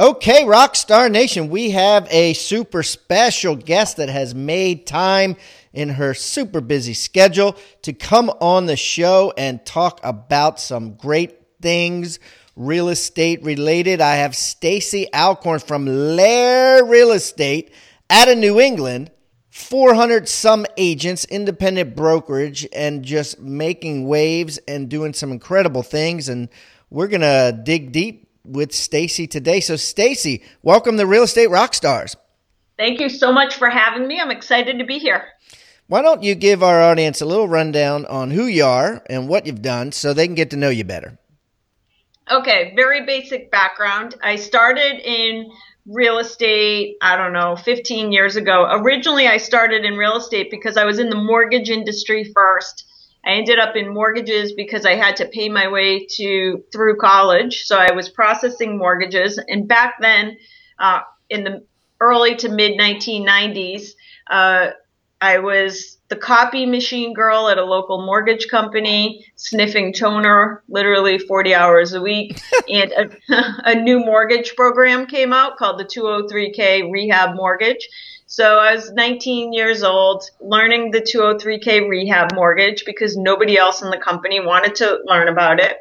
Okay, 0.00 0.44
Rockstar 0.44 1.10
Nation, 1.10 1.50
we 1.50 1.72
have 1.72 2.08
a 2.10 2.32
super 2.32 2.82
special 2.82 3.54
guest 3.54 3.98
that 3.98 4.08
has 4.08 4.34
made 4.34 4.86
time 4.86 5.36
in 5.74 5.90
her 5.90 6.14
super 6.14 6.62
busy 6.62 6.94
schedule 6.94 7.54
to 7.82 7.92
come 7.92 8.30
on 8.40 8.64
the 8.64 8.78
show 8.78 9.34
and 9.36 9.62
talk 9.66 10.00
about 10.02 10.58
some 10.58 10.94
great 10.94 11.38
things 11.60 12.18
real 12.56 12.88
estate 12.88 13.42
related. 13.42 14.00
I 14.00 14.14
have 14.14 14.34
Stacey 14.34 15.06
Alcorn 15.12 15.60
from 15.60 15.84
LAER 15.84 16.82
Real 16.86 17.12
Estate 17.12 17.70
out 18.08 18.30
of 18.30 18.38
New 18.38 18.58
England. 18.58 19.10
400 19.50 20.30
some 20.30 20.64
agents, 20.78 21.26
independent 21.26 21.94
brokerage, 21.94 22.66
and 22.72 23.04
just 23.04 23.38
making 23.38 24.08
waves 24.08 24.58
and 24.66 24.88
doing 24.88 25.12
some 25.12 25.30
incredible 25.30 25.82
things. 25.82 26.30
And 26.30 26.48
we're 26.88 27.08
going 27.08 27.20
to 27.20 27.60
dig 27.62 27.92
deep 27.92 28.29
with 28.50 28.72
Stacey 28.72 29.26
today. 29.26 29.60
So, 29.60 29.76
Stacey, 29.76 30.42
welcome 30.62 30.96
to 30.96 31.06
Real 31.06 31.22
Estate 31.22 31.48
Rockstars. 31.48 32.16
Thank 32.76 33.00
you 33.00 33.08
so 33.08 33.32
much 33.32 33.56
for 33.56 33.70
having 33.70 34.06
me. 34.06 34.20
I'm 34.20 34.30
excited 34.30 34.78
to 34.78 34.84
be 34.84 34.98
here. 34.98 35.24
Why 35.86 36.02
don't 36.02 36.22
you 36.22 36.34
give 36.34 36.62
our 36.62 36.80
audience 36.80 37.20
a 37.20 37.26
little 37.26 37.48
rundown 37.48 38.06
on 38.06 38.30
who 38.30 38.46
you 38.46 38.64
are 38.64 39.02
and 39.08 39.28
what 39.28 39.46
you've 39.46 39.62
done 39.62 39.92
so 39.92 40.12
they 40.12 40.26
can 40.26 40.34
get 40.34 40.50
to 40.50 40.56
know 40.56 40.68
you 40.70 40.84
better? 40.84 41.18
Okay, 42.30 42.72
very 42.76 43.04
basic 43.04 43.50
background. 43.50 44.14
I 44.22 44.36
started 44.36 45.00
in 45.04 45.50
real 45.86 46.18
estate, 46.18 46.96
I 47.02 47.16
don't 47.16 47.32
know, 47.32 47.56
15 47.56 48.12
years 48.12 48.36
ago. 48.36 48.68
Originally, 48.70 49.26
I 49.26 49.38
started 49.38 49.84
in 49.84 49.96
real 49.96 50.16
estate 50.16 50.50
because 50.50 50.76
I 50.76 50.84
was 50.84 50.98
in 50.98 51.10
the 51.10 51.16
mortgage 51.16 51.70
industry 51.70 52.30
first 52.32 52.84
I 53.24 53.32
ended 53.32 53.58
up 53.58 53.76
in 53.76 53.92
mortgages 53.92 54.52
because 54.52 54.86
I 54.86 54.94
had 54.94 55.16
to 55.16 55.26
pay 55.26 55.48
my 55.48 55.68
way 55.68 56.06
to 56.16 56.64
through 56.72 56.96
college. 56.96 57.64
So 57.64 57.76
I 57.76 57.92
was 57.92 58.08
processing 58.08 58.78
mortgages. 58.78 59.38
And 59.48 59.68
back 59.68 59.96
then, 60.00 60.38
uh, 60.78 61.00
in 61.28 61.44
the 61.44 61.64
early 62.00 62.36
to 62.36 62.48
mid 62.48 62.78
1990s, 62.78 63.94
uh, 64.30 64.70
I 65.20 65.38
was 65.38 65.98
the 66.08 66.16
copy 66.16 66.66
machine 66.66 67.12
girl 67.12 67.48
at 67.48 67.58
a 67.58 67.64
local 67.64 68.04
mortgage 68.04 68.48
company, 68.48 69.26
sniffing 69.36 69.92
toner 69.92 70.62
literally 70.68 71.18
40 71.18 71.54
hours 71.54 71.92
a 71.92 72.00
week. 72.00 72.40
and 72.68 72.92
a, 72.92 73.10
a 73.70 73.74
new 73.74 74.00
mortgage 74.00 74.56
program 74.56 75.06
came 75.06 75.32
out 75.32 75.56
called 75.56 75.78
the 75.78 75.84
203K 75.84 76.90
Rehab 76.90 77.36
Mortgage. 77.36 77.88
So 78.30 78.58
I 78.58 78.76
was 78.76 78.92
19 78.92 79.52
years 79.52 79.82
old, 79.82 80.22
learning 80.40 80.92
the 80.92 81.00
203k 81.00 81.88
rehab 81.88 82.32
mortgage 82.32 82.84
because 82.84 83.16
nobody 83.16 83.58
else 83.58 83.82
in 83.82 83.90
the 83.90 83.98
company 83.98 84.38
wanted 84.38 84.76
to 84.76 85.00
learn 85.04 85.26
about 85.26 85.58
it. 85.58 85.78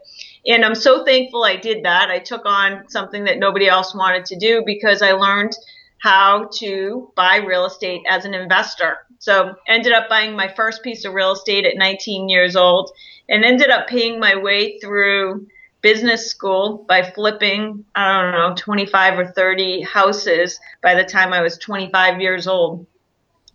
And 0.47 0.65
I'm 0.65 0.73
so 0.73 1.05
thankful 1.05 1.43
I 1.43 1.57
did 1.57 1.85
that. 1.85 2.09
I 2.09 2.17
took 2.17 2.47
on 2.47 2.89
something 2.89 3.25
that 3.25 3.37
nobody 3.37 3.67
else 3.67 3.93
wanted 3.93 4.25
to 4.25 4.35
do 4.35 4.63
because 4.65 5.03
I 5.03 5.11
learned 5.11 5.55
how 5.99 6.49
to 6.55 7.11
buy 7.15 7.35
real 7.35 7.65
estate 7.65 8.01
as 8.09 8.25
an 8.25 8.33
investor. 8.33 8.97
So 9.19 9.55
ended 9.67 9.91
up 9.91 10.09
buying 10.09 10.35
my 10.35 10.47
first 10.47 10.81
piece 10.81 11.05
of 11.05 11.13
real 11.13 11.33
estate 11.33 11.65
at 11.65 11.77
19 11.77 12.29
years 12.29 12.55
old 12.55 12.91
and 13.27 13.43
ended 13.43 13.69
up 13.69 13.87
paying 13.87 14.19
my 14.19 14.35
way 14.37 14.79
through 14.79 15.47
business 15.81 16.29
school 16.29 16.85
by 16.87 17.03
flipping, 17.03 17.85
I 17.95 18.21
don't 18.21 18.31
know, 18.31 18.55
25 18.55 19.19
or 19.19 19.27
30 19.27 19.81
houses 19.81 20.59
by 20.81 20.95
the 20.95 21.03
time 21.03 21.33
I 21.33 21.41
was 21.41 21.57
25 21.57 22.21
years 22.21 22.47
old, 22.47 22.85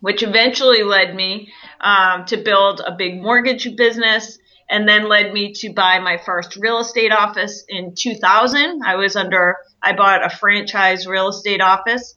which 0.01 0.23
eventually 0.23 0.83
led 0.83 1.15
me 1.15 1.53
um, 1.81 2.25
to 2.27 2.37
build 2.37 2.81
a 2.81 2.93
big 2.97 3.21
mortgage 3.21 3.75
business 3.77 4.39
and 4.69 4.89
then 4.89 5.09
led 5.09 5.33
me 5.33 5.53
to 5.53 5.73
buy 5.73 5.99
my 5.99 6.19
first 6.19 6.57
real 6.57 6.79
estate 6.79 7.13
office 7.13 7.65
in 7.69 7.95
2000. 7.95 8.83
I 8.85 8.97
was 8.97 9.17
under, 9.17 9.57
I 9.83 9.95
bought 9.95 10.25
a 10.25 10.35
franchise 10.35 11.07
real 11.07 11.29
estate 11.29 11.61
office. 11.61 12.15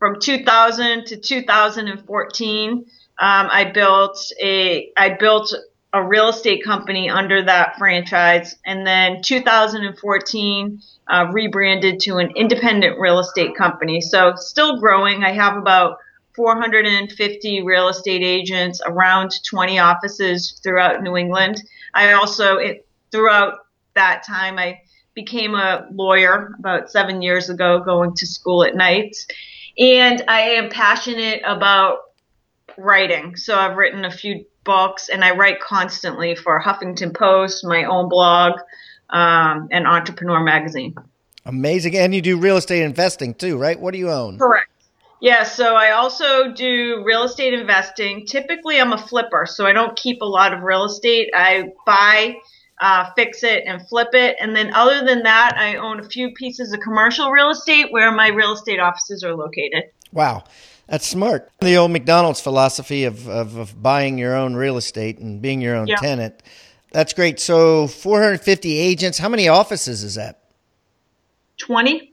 From 0.00 0.18
2000 0.18 1.06
to 1.06 1.16
2014, 1.18 2.72
um, 2.72 2.84
I 3.18 3.70
built 3.70 4.32
a, 4.42 4.90
I 4.96 5.10
built 5.10 5.54
a 5.92 6.02
real 6.02 6.28
estate 6.28 6.64
company 6.64 7.10
under 7.10 7.42
that 7.42 7.76
franchise. 7.76 8.56
And 8.64 8.86
then 8.86 9.22
2014, 9.22 10.82
uh, 11.06 11.26
rebranded 11.32 12.00
to 12.00 12.16
an 12.16 12.30
independent 12.36 12.98
real 12.98 13.18
estate 13.18 13.54
company. 13.56 14.00
So 14.00 14.32
still 14.36 14.80
growing. 14.80 15.22
I 15.22 15.32
have 15.32 15.56
about 15.56 15.98
450 16.34 17.62
real 17.62 17.88
estate 17.88 18.22
agents, 18.22 18.80
around 18.86 19.32
20 19.44 19.78
offices 19.80 20.58
throughout 20.62 21.02
New 21.02 21.16
England. 21.16 21.62
I 21.92 22.12
also, 22.12 22.56
it, 22.56 22.86
throughout 23.10 23.66
that 23.94 24.24
time, 24.26 24.58
I 24.58 24.80
became 25.14 25.54
a 25.54 25.86
lawyer 25.92 26.54
about 26.58 26.90
seven 26.90 27.20
years 27.20 27.50
ago, 27.50 27.80
going 27.80 28.14
to 28.14 28.26
school 28.26 28.64
at 28.64 28.76
night. 28.76 29.16
And 29.78 30.22
I 30.28 30.40
am 30.40 30.70
passionate 30.70 31.42
about 31.44 31.98
writing. 32.76 33.36
So 33.36 33.56
I've 33.56 33.76
written 33.76 34.04
a 34.04 34.10
few 34.10 34.44
books, 34.64 35.08
and 35.08 35.24
I 35.24 35.32
write 35.32 35.60
constantly 35.60 36.34
for 36.34 36.60
Huffington 36.60 37.14
Post, 37.16 37.64
my 37.64 37.84
own 37.84 38.08
blog, 38.08 38.60
um, 39.08 39.68
and 39.70 39.86
Entrepreneur 39.86 40.40
Magazine. 40.40 40.94
Amazing. 41.46 41.96
And 41.96 42.14
you 42.14 42.20
do 42.20 42.38
real 42.38 42.56
estate 42.56 42.82
investing 42.82 43.34
too, 43.34 43.56
right? 43.58 43.78
What 43.78 43.92
do 43.92 43.98
you 43.98 44.10
own? 44.10 44.38
Correct. 44.38 44.70
Yeah, 45.20 45.42
so 45.42 45.74
I 45.74 45.90
also 45.90 46.52
do 46.52 47.02
real 47.04 47.24
estate 47.24 47.52
investing. 47.52 48.24
Typically, 48.26 48.80
I'm 48.80 48.92
a 48.94 48.98
flipper, 48.98 49.44
so 49.46 49.66
I 49.66 49.72
don't 49.72 49.94
keep 49.96 50.22
a 50.22 50.26
lot 50.26 50.54
of 50.54 50.62
real 50.62 50.84
estate. 50.84 51.30
I 51.34 51.72
buy, 51.84 52.36
uh, 52.80 53.10
fix 53.14 53.42
it, 53.42 53.64
and 53.66 53.86
flip 53.88 54.08
it. 54.12 54.36
And 54.40 54.56
then, 54.56 54.72
other 54.74 55.04
than 55.04 55.22
that, 55.24 55.54
I 55.56 55.76
own 55.76 56.00
a 56.00 56.04
few 56.04 56.32
pieces 56.32 56.72
of 56.72 56.80
commercial 56.80 57.30
real 57.30 57.50
estate 57.50 57.92
where 57.92 58.10
my 58.12 58.28
real 58.28 58.52
estate 58.54 58.80
offices 58.80 59.22
are 59.22 59.34
located. 59.34 59.84
Wow. 60.12 60.44
That's 60.90 61.06
smart. 61.06 61.48
The 61.60 61.76
old 61.76 61.92
McDonald's 61.92 62.40
philosophy 62.40 63.04
of, 63.04 63.28
of, 63.28 63.56
of 63.56 63.80
buying 63.80 64.18
your 64.18 64.34
own 64.34 64.54
real 64.54 64.76
estate 64.76 65.18
and 65.18 65.40
being 65.40 65.60
your 65.60 65.76
own 65.76 65.86
yeah. 65.86 65.96
tenant. 65.96 66.42
That's 66.90 67.12
great. 67.12 67.38
So 67.38 67.86
450 67.86 68.76
agents. 68.76 69.16
How 69.18 69.28
many 69.28 69.46
offices 69.46 70.02
is 70.02 70.16
that? 70.16 70.42
20. 71.58 72.12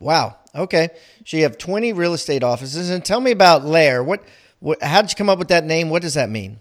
Wow. 0.00 0.36
Okay. 0.56 0.88
So 1.24 1.36
you 1.36 1.44
have 1.44 1.56
20 1.56 1.92
real 1.92 2.14
estate 2.14 2.42
offices. 2.42 2.90
And 2.90 3.04
tell 3.04 3.20
me 3.20 3.30
about 3.30 3.64
LAER. 3.64 4.02
What, 4.02 4.24
what 4.58 4.82
how 4.82 5.02
did 5.02 5.12
you 5.12 5.16
come 5.16 5.28
up 5.28 5.38
with 5.38 5.48
that 5.48 5.64
name? 5.64 5.88
What 5.88 6.02
does 6.02 6.14
that 6.14 6.28
mean? 6.28 6.58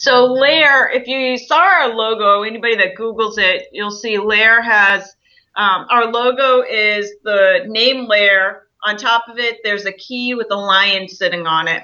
So 0.00 0.32
LAER, 0.32 0.88
if 0.94 1.06
you 1.08 1.36
saw 1.36 1.58
our 1.58 1.94
logo, 1.94 2.42
anybody 2.42 2.74
that 2.76 2.94
Googles 2.96 3.36
it, 3.36 3.66
you'll 3.70 3.90
see 3.90 4.16
LAER 4.16 4.62
has 4.62 5.14
um, 5.54 5.86
our 5.90 6.06
logo 6.06 6.62
is 6.62 7.12
the 7.22 7.64
name 7.66 8.06
LAER 8.06 8.62
on 8.82 8.96
top 8.96 9.24
of 9.28 9.38
it, 9.38 9.58
there's 9.62 9.84
a 9.84 9.92
key 9.92 10.34
with 10.34 10.46
a 10.50 10.56
lion 10.56 11.06
sitting 11.06 11.46
on 11.46 11.68
it. 11.68 11.82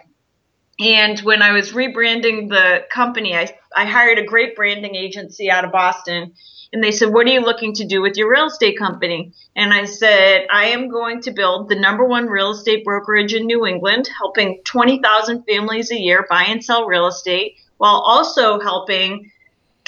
And 0.81 1.21
when 1.21 1.43
I 1.43 1.53
was 1.53 1.73
rebranding 1.73 2.49
the 2.49 2.87
company, 2.91 3.37
I, 3.37 3.55
I 3.77 3.85
hired 3.85 4.19
a 4.19 4.25
great 4.25 4.57
branding 4.57 4.95
agency 4.95 5.51
out 5.51 5.67
of 5.67 5.73
Boston. 5.73 6.33
And 6.73 6.83
they 6.83 6.93
said, 6.93 7.13
What 7.13 7.27
are 7.27 7.31
you 7.31 7.41
looking 7.41 7.75
to 7.75 7.87
do 7.87 8.01
with 8.01 8.17
your 8.17 8.31
real 8.31 8.47
estate 8.47 8.79
company? 8.79 9.35
And 9.55 9.75
I 9.75 9.85
said, 9.85 10.47
I 10.51 10.69
am 10.69 10.89
going 10.89 11.21
to 11.23 11.33
build 11.33 11.69
the 11.69 11.79
number 11.79 12.07
one 12.07 12.29
real 12.29 12.53
estate 12.53 12.83
brokerage 12.83 13.35
in 13.35 13.45
New 13.45 13.67
England, 13.67 14.09
helping 14.09 14.63
20,000 14.65 15.45
families 15.45 15.91
a 15.91 16.01
year 16.01 16.27
buy 16.31 16.45
and 16.45 16.65
sell 16.65 16.87
real 16.87 17.09
estate 17.09 17.57
while 17.79 17.97
also 17.97 18.61
helping 18.61 19.31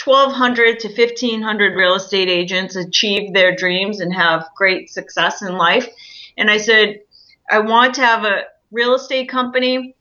1,200 0.03 0.81
to 0.81 0.89
1,500 0.89 1.77
real 1.77 1.95
estate 1.95 2.29
agents 2.29 2.77
achieve 2.77 3.33
their 3.33 3.55
dreams 3.55 4.01
and 4.01 4.15
have 4.15 4.49
great 4.57 4.91
success 4.91 5.43
in 5.43 5.57
life. 5.57 5.89
And 6.37 6.51
I 6.51 6.59
said, 6.59 7.01
I 7.51 7.59
want 7.61 7.95
to 7.95 8.03
have 8.03 8.25
a 8.25 8.45
real 8.71 8.95
estate 8.95 9.29
company 9.29 9.97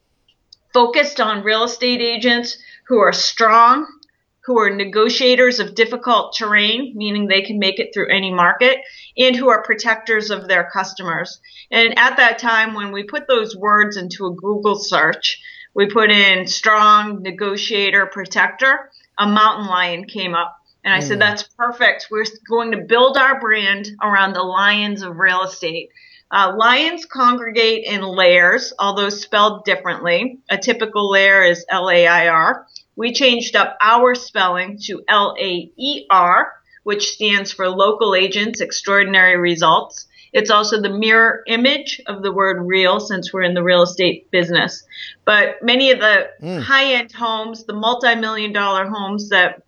focused 0.73 1.19
on 1.19 1.43
real 1.43 1.63
estate 1.63 2.01
agents 2.01 2.57
who 2.87 2.99
are 2.99 3.13
strong, 3.13 3.87
who 4.41 4.59
are 4.59 4.69
negotiators 4.69 5.59
of 5.59 5.75
difficult 5.75 6.35
terrain, 6.37 6.93
meaning 6.95 7.27
they 7.27 7.41
can 7.41 7.57
make 7.57 7.79
it 7.79 7.93
through 7.93 8.09
any 8.09 8.31
market, 8.31 8.77
and 9.17 9.35
who 9.35 9.49
are 9.49 9.63
protectors 9.63 10.29
of 10.29 10.47
their 10.47 10.69
customers. 10.71 11.39
And 11.71 11.97
at 11.97 12.17
that 12.17 12.39
time, 12.39 12.73
when 12.73 12.91
we 12.91 13.03
put 13.03 13.27
those 13.27 13.55
words 13.55 13.97
into 13.97 14.25
a 14.25 14.35
Google 14.35 14.75
search, 14.75 15.41
we 15.77 15.85
put 15.85 16.09
in 16.09 16.47
strong 16.47 17.21
negotiator 17.21 18.07
protector, 18.07 18.89
a 19.19 19.27
mountain 19.27 19.67
lion 19.67 20.05
came 20.05 20.33
up. 20.33 20.57
And 20.83 20.91
I 20.91 20.99
mm. 20.99 21.03
said, 21.03 21.21
that's 21.21 21.43
perfect. 21.43 22.07
We're 22.09 22.25
going 22.49 22.71
to 22.71 22.79
build 22.79 23.15
our 23.15 23.39
brand 23.39 23.87
around 24.01 24.33
the 24.33 24.41
lions 24.41 25.03
of 25.03 25.17
real 25.17 25.43
estate. 25.43 25.89
Uh, 26.31 26.55
lions 26.57 27.05
congregate 27.05 27.85
in 27.85 28.01
lairs, 28.01 28.73
although 28.79 29.09
spelled 29.09 29.65
differently. 29.65 30.39
A 30.49 30.57
typical 30.57 31.11
lair 31.11 31.43
is 31.43 31.63
L 31.69 31.91
A 31.91 32.07
I 32.07 32.27
R. 32.27 32.65
We 32.95 33.13
changed 33.13 33.55
up 33.55 33.77
our 33.79 34.15
spelling 34.15 34.79
to 34.85 35.03
L 35.07 35.35
A 35.39 35.71
E 35.77 36.07
R, 36.09 36.53
which 36.83 37.09
stands 37.09 37.51
for 37.51 37.69
Local 37.69 38.15
Agents 38.15 38.61
Extraordinary 38.61 39.37
Results. 39.37 40.06
It's 40.37 40.51
also 40.51 40.79
the 40.79 40.91
mirror 40.91 41.41
image 41.47 41.99
of 42.05 42.21
the 42.21 42.31
word 42.31 42.61
real 42.61 42.99
since 42.99 43.33
we're 43.33 43.41
in 43.41 43.55
the 43.55 43.63
real 43.63 43.81
estate 43.81 44.29
business. 44.29 44.83
But 45.25 45.63
many 45.63 45.89
of 45.89 45.99
the 45.99 46.29
mm. 46.39 46.61
high 46.61 46.93
end 46.93 47.11
homes, 47.11 47.65
the 47.65 47.73
multi 47.73 48.13
million 48.13 48.53
dollar 48.53 48.87
homes 48.87 49.29
that 49.29 49.63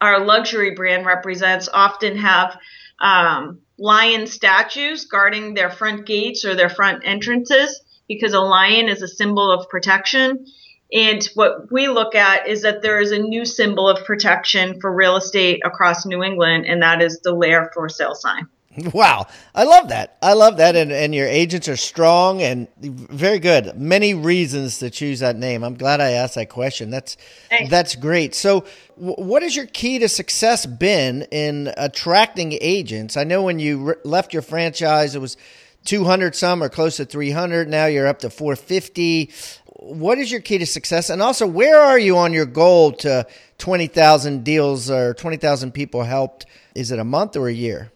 our 0.00 0.24
luxury 0.24 0.76
brand 0.76 1.04
represents, 1.04 1.68
often 1.74 2.16
have 2.16 2.56
um, 3.00 3.58
lion 3.76 4.28
statues 4.28 5.06
guarding 5.06 5.54
their 5.54 5.70
front 5.70 6.06
gates 6.06 6.44
or 6.44 6.54
their 6.54 6.70
front 6.70 7.02
entrances 7.04 7.82
because 8.06 8.34
a 8.34 8.40
lion 8.40 8.88
is 8.88 9.02
a 9.02 9.08
symbol 9.08 9.50
of 9.50 9.68
protection. 9.68 10.46
And 10.92 11.28
what 11.34 11.72
we 11.72 11.88
look 11.88 12.14
at 12.14 12.46
is 12.46 12.62
that 12.62 12.82
there 12.82 13.00
is 13.00 13.10
a 13.10 13.18
new 13.18 13.44
symbol 13.44 13.88
of 13.88 14.04
protection 14.04 14.80
for 14.80 14.94
real 14.94 15.16
estate 15.16 15.60
across 15.64 16.06
New 16.06 16.22
England, 16.22 16.66
and 16.66 16.82
that 16.82 17.02
is 17.02 17.18
the 17.18 17.32
LAER 17.32 17.72
for 17.74 17.88
sale 17.88 18.14
sign. 18.14 18.46
Wow. 18.92 19.26
I 19.54 19.64
love 19.64 19.88
that. 19.88 20.16
I 20.22 20.32
love 20.32 20.56
that. 20.56 20.76
And, 20.76 20.92
and 20.92 21.14
your 21.14 21.26
agents 21.26 21.68
are 21.68 21.76
strong 21.76 22.42
and 22.42 22.68
very 22.78 23.38
good. 23.38 23.76
Many 23.76 24.14
reasons 24.14 24.78
to 24.78 24.90
choose 24.90 25.20
that 25.20 25.36
name. 25.36 25.62
I'm 25.62 25.74
glad 25.74 26.00
I 26.00 26.12
asked 26.12 26.36
that 26.36 26.48
question. 26.48 26.90
That's, 26.90 27.16
Thanks. 27.48 27.70
that's 27.70 27.96
great. 27.96 28.34
So 28.34 28.64
w- 28.96 29.14
what 29.16 29.42
has 29.42 29.54
your 29.54 29.66
key 29.66 29.98
to 29.98 30.08
success 30.08 30.64
been 30.64 31.22
in 31.30 31.72
attracting 31.76 32.56
agents? 32.60 33.16
I 33.16 33.24
know 33.24 33.42
when 33.42 33.58
you 33.58 33.82
re- 33.82 33.94
left 34.04 34.32
your 34.32 34.42
franchise, 34.42 35.14
it 35.14 35.20
was 35.20 35.36
200 35.84 36.34
some 36.34 36.62
or 36.62 36.68
close 36.68 36.96
to 36.96 37.04
300. 37.04 37.68
Now 37.68 37.86
you're 37.86 38.06
up 38.06 38.20
to 38.20 38.30
450. 38.30 39.30
What 39.66 40.18
is 40.18 40.30
your 40.30 40.40
key 40.40 40.58
to 40.58 40.66
success? 40.66 41.10
And 41.10 41.20
also, 41.20 41.46
where 41.46 41.78
are 41.78 41.98
you 41.98 42.16
on 42.16 42.32
your 42.32 42.46
goal 42.46 42.92
to 42.92 43.26
20,000 43.58 44.44
deals 44.44 44.90
or 44.90 45.12
20,000 45.14 45.72
people 45.72 46.04
helped? 46.04 46.46
Is 46.74 46.90
it 46.90 46.98
a 46.98 47.04
month 47.04 47.36
or 47.36 47.48
a 47.48 47.52
year? 47.52 47.90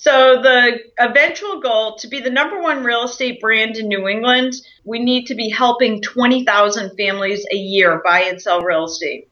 So 0.00 0.40
the 0.40 0.78
eventual 1.00 1.60
goal 1.60 1.96
to 1.96 2.06
be 2.06 2.20
the 2.20 2.30
number 2.30 2.62
one 2.62 2.84
real 2.84 3.02
estate 3.02 3.40
brand 3.40 3.76
in 3.76 3.88
New 3.88 4.06
England, 4.06 4.52
we 4.84 5.00
need 5.00 5.26
to 5.26 5.34
be 5.34 5.50
helping 5.50 6.00
20,000 6.00 6.96
families 6.96 7.44
a 7.50 7.56
year 7.56 8.00
buy 8.04 8.20
and 8.20 8.40
sell 8.40 8.60
real 8.60 8.84
estate. 8.84 9.28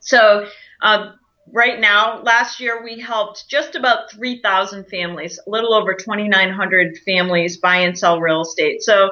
So 0.00 0.46
uh, 0.80 1.12
right 1.52 1.78
now, 1.78 2.22
last 2.22 2.58
year 2.58 2.82
we 2.82 3.00
helped 3.00 3.46
just 3.50 3.74
about 3.74 4.10
3,000 4.12 4.86
families, 4.86 5.38
a 5.46 5.50
little 5.50 5.74
over 5.74 5.92
2,900 5.92 6.96
families 7.04 7.58
buy 7.58 7.76
and 7.76 7.96
sell 7.96 8.18
real 8.18 8.40
estate. 8.40 8.80
So 8.82 9.10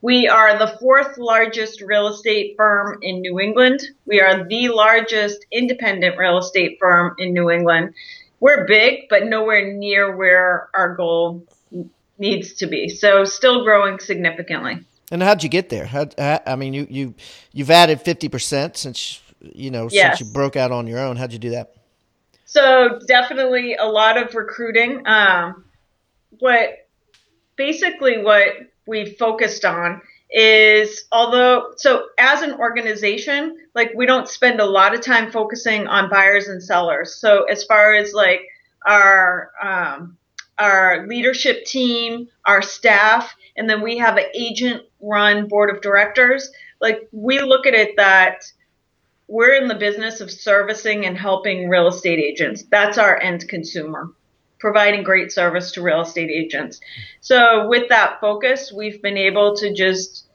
we 0.00 0.28
are 0.28 0.58
the 0.58 0.78
fourth 0.80 1.18
largest 1.18 1.82
real 1.82 2.08
estate 2.08 2.54
firm 2.56 3.00
in 3.02 3.20
New 3.20 3.38
England. 3.38 3.82
We 4.06 4.22
are 4.22 4.48
the 4.48 4.70
largest 4.70 5.44
independent 5.52 6.16
real 6.16 6.38
estate 6.38 6.78
firm 6.80 7.16
in 7.18 7.34
New 7.34 7.50
England 7.50 7.92
we're 8.42 8.66
big, 8.66 9.08
but 9.08 9.26
nowhere 9.26 9.72
near 9.72 10.16
where 10.16 10.68
our 10.74 10.96
goal 10.96 11.46
needs 12.18 12.54
to 12.54 12.66
be. 12.66 12.88
So 12.88 13.24
still 13.24 13.62
growing 13.62 14.00
significantly. 14.00 14.84
And 15.12 15.22
how'd 15.22 15.44
you 15.44 15.48
get 15.48 15.68
there? 15.68 15.86
How, 15.86 16.08
I 16.18 16.56
mean, 16.56 16.74
you 16.74 16.86
you 16.90 17.14
you've 17.52 17.70
added 17.70 18.00
fifty 18.00 18.28
percent 18.28 18.76
since 18.76 19.22
you 19.40 19.70
know 19.70 19.88
yes. 19.90 20.18
since 20.18 20.28
you 20.28 20.34
broke 20.34 20.56
out 20.56 20.72
on 20.72 20.88
your 20.88 20.98
own. 20.98 21.16
How'd 21.16 21.32
you 21.32 21.38
do 21.38 21.50
that? 21.50 21.76
So 22.44 22.98
definitely 23.06 23.76
a 23.76 23.86
lot 23.86 24.20
of 24.20 24.34
recruiting. 24.34 25.06
Um, 25.06 25.64
what 26.40 26.88
basically 27.54 28.22
what 28.22 28.48
we 28.86 29.14
focused 29.14 29.64
on 29.64 30.02
is 30.32 31.04
although 31.12 31.72
so 31.76 32.06
as 32.18 32.42
an 32.42 32.54
organization 32.54 33.56
like 33.74 33.92
we 33.94 34.06
don't 34.06 34.28
spend 34.28 34.60
a 34.60 34.64
lot 34.64 34.94
of 34.94 35.00
time 35.00 35.30
focusing 35.30 35.86
on 35.86 36.10
buyers 36.10 36.48
and 36.48 36.62
sellers. 36.62 37.14
So 37.16 37.44
as 37.44 37.64
far 37.64 37.94
as 37.94 38.12
like 38.12 38.40
our 38.86 39.50
um, 39.62 40.16
our 40.58 41.06
leadership 41.06 41.64
team 41.64 42.28
our 42.46 42.62
staff 42.62 43.34
and 43.56 43.68
then 43.68 43.82
we 43.82 43.98
have 43.98 44.16
an 44.16 44.24
agent 44.34 44.82
run 45.00 45.48
board 45.48 45.74
of 45.74 45.82
directors 45.82 46.50
like 46.80 47.08
we 47.12 47.40
look 47.40 47.66
at 47.66 47.74
it 47.74 47.96
that 47.96 48.44
we're 49.28 49.54
in 49.54 49.68
the 49.68 49.74
business 49.74 50.20
of 50.20 50.30
servicing 50.30 51.06
and 51.06 51.16
helping 51.16 51.70
real 51.70 51.88
estate 51.88 52.18
agents. 52.18 52.64
That's 52.70 52.98
our 52.98 53.18
end 53.18 53.48
consumer 53.48 54.10
providing 54.62 55.02
great 55.02 55.32
service 55.32 55.72
to 55.72 55.82
real 55.82 56.02
estate 56.02 56.30
agents. 56.30 56.80
So 57.20 57.68
with 57.68 57.88
that 57.88 58.20
focus, 58.20 58.72
we've 58.72 59.02
been 59.02 59.18
able 59.18 59.56
to 59.56 59.74
just 59.74 60.28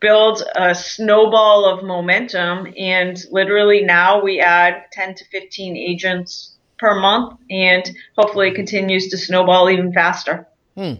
build 0.00 0.42
a 0.56 0.74
snowball 0.74 1.66
of 1.66 1.84
momentum 1.84 2.72
and 2.78 3.22
literally 3.30 3.82
now 3.82 4.22
we 4.22 4.40
add 4.40 4.86
10 4.92 5.16
to 5.16 5.24
15 5.26 5.76
agents 5.76 6.54
per 6.78 6.98
month 6.98 7.38
and 7.50 7.84
hopefully 8.16 8.48
it 8.48 8.54
continues 8.54 9.08
to 9.08 9.18
snowball 9.18 9.68
even 9.68 9.92
faster. 9.92 10.48
Hmm. 10.74 10.94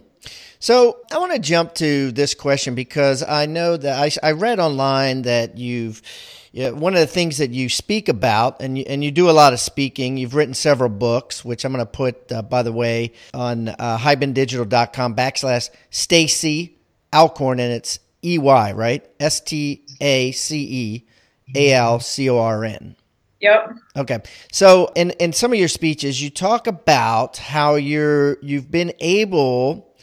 So 0.59 0.99
I 1.11 1.17
want 1.17 1.31
to 1.31 1.39
jump 1.39 1.73
to 1.75 2.11
this 2.11 2.35
question 2.35 2.75
because 2.75 3.23
I 3.23 3.47
know 3.47 3.77
that 3.77 4.19
I, 4.23 4.27
I 4.27 4.33
read 4.33 4.59
online 4.59 5.23
that 5.23 5.57
you've 5.57 6.03
yeah, 6.51 6.71
one 6.71 6.93
of 6.93 6.99
the 6.99 7.07
things 7.07 7.37
that 7.37 7.51
you 7.51 7.69
speak 7.69 8.09
about, 8.09 8.61
and 8.61 8.77
you, 8.77 8.83
and 8.87 9.03
you 9.03 9.11
do 9.11 9.29
a 9.29 9.31
lot 9.31 9.53
of 9.53 9.59
speaking. 9.59 10.17
You've 10.17 10.33
written 10.33 10.53
several 10.53 10.89
books, 10.89 11.45
which 11.45 11.63
I'm 11.63 11.71
going 11.71 11.85
to 11.85 11.91
put, 11.91 12.31
uh, 12.31 12.41
by 12.41 12.63
the 12.63 12.71
way, 12.71 13.13
on 13.33 13.69
uh, 13.69 13.97
hibandigital.com 13.99 15.15
backslash 15.15 15.69
Stacey 15.91 16.77
Alcorn, 17.13 17.59
and 17.59 17.71
it's 17.71 17.99
E 18.23 18.39
Y, 18.39 18.71
right? 18.71 19.07
S 19.19 19.41
T 19.41 19.85
A 20.01 20.31
C 20.31 20.67
E 20.69 21.07
A 21.55 21.73
L 21.73 21.99
C 21.99 22.29
O 22.29 22.39
R 22.39 22.63
N. 22.63 22.95
Yep. 23.41 23.75
Okay. 23.97 24.19
So 24.51 24.91
in 24.95 25.11
in 25.11 25.33
some 25.33 25.53
of 25.53 25.59
your 25.59 25.67
speeches, 25.67 26.21
you 26.21 26.29
talk 26.29 26.67
about 26.67 27.37
how 27.37 27.75
you're 27.75 28.37
you've 28.41 28.71
been 28.71 28.91
able 28.99 29.95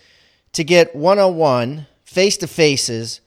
to 0.52 0.64
get 0.64 0.94
one 0.94 1.18
on 1.18 1.36
one, 1.36 1.86
face 2.04 2.36
to 2.38 2.46
faces 2.46 3.20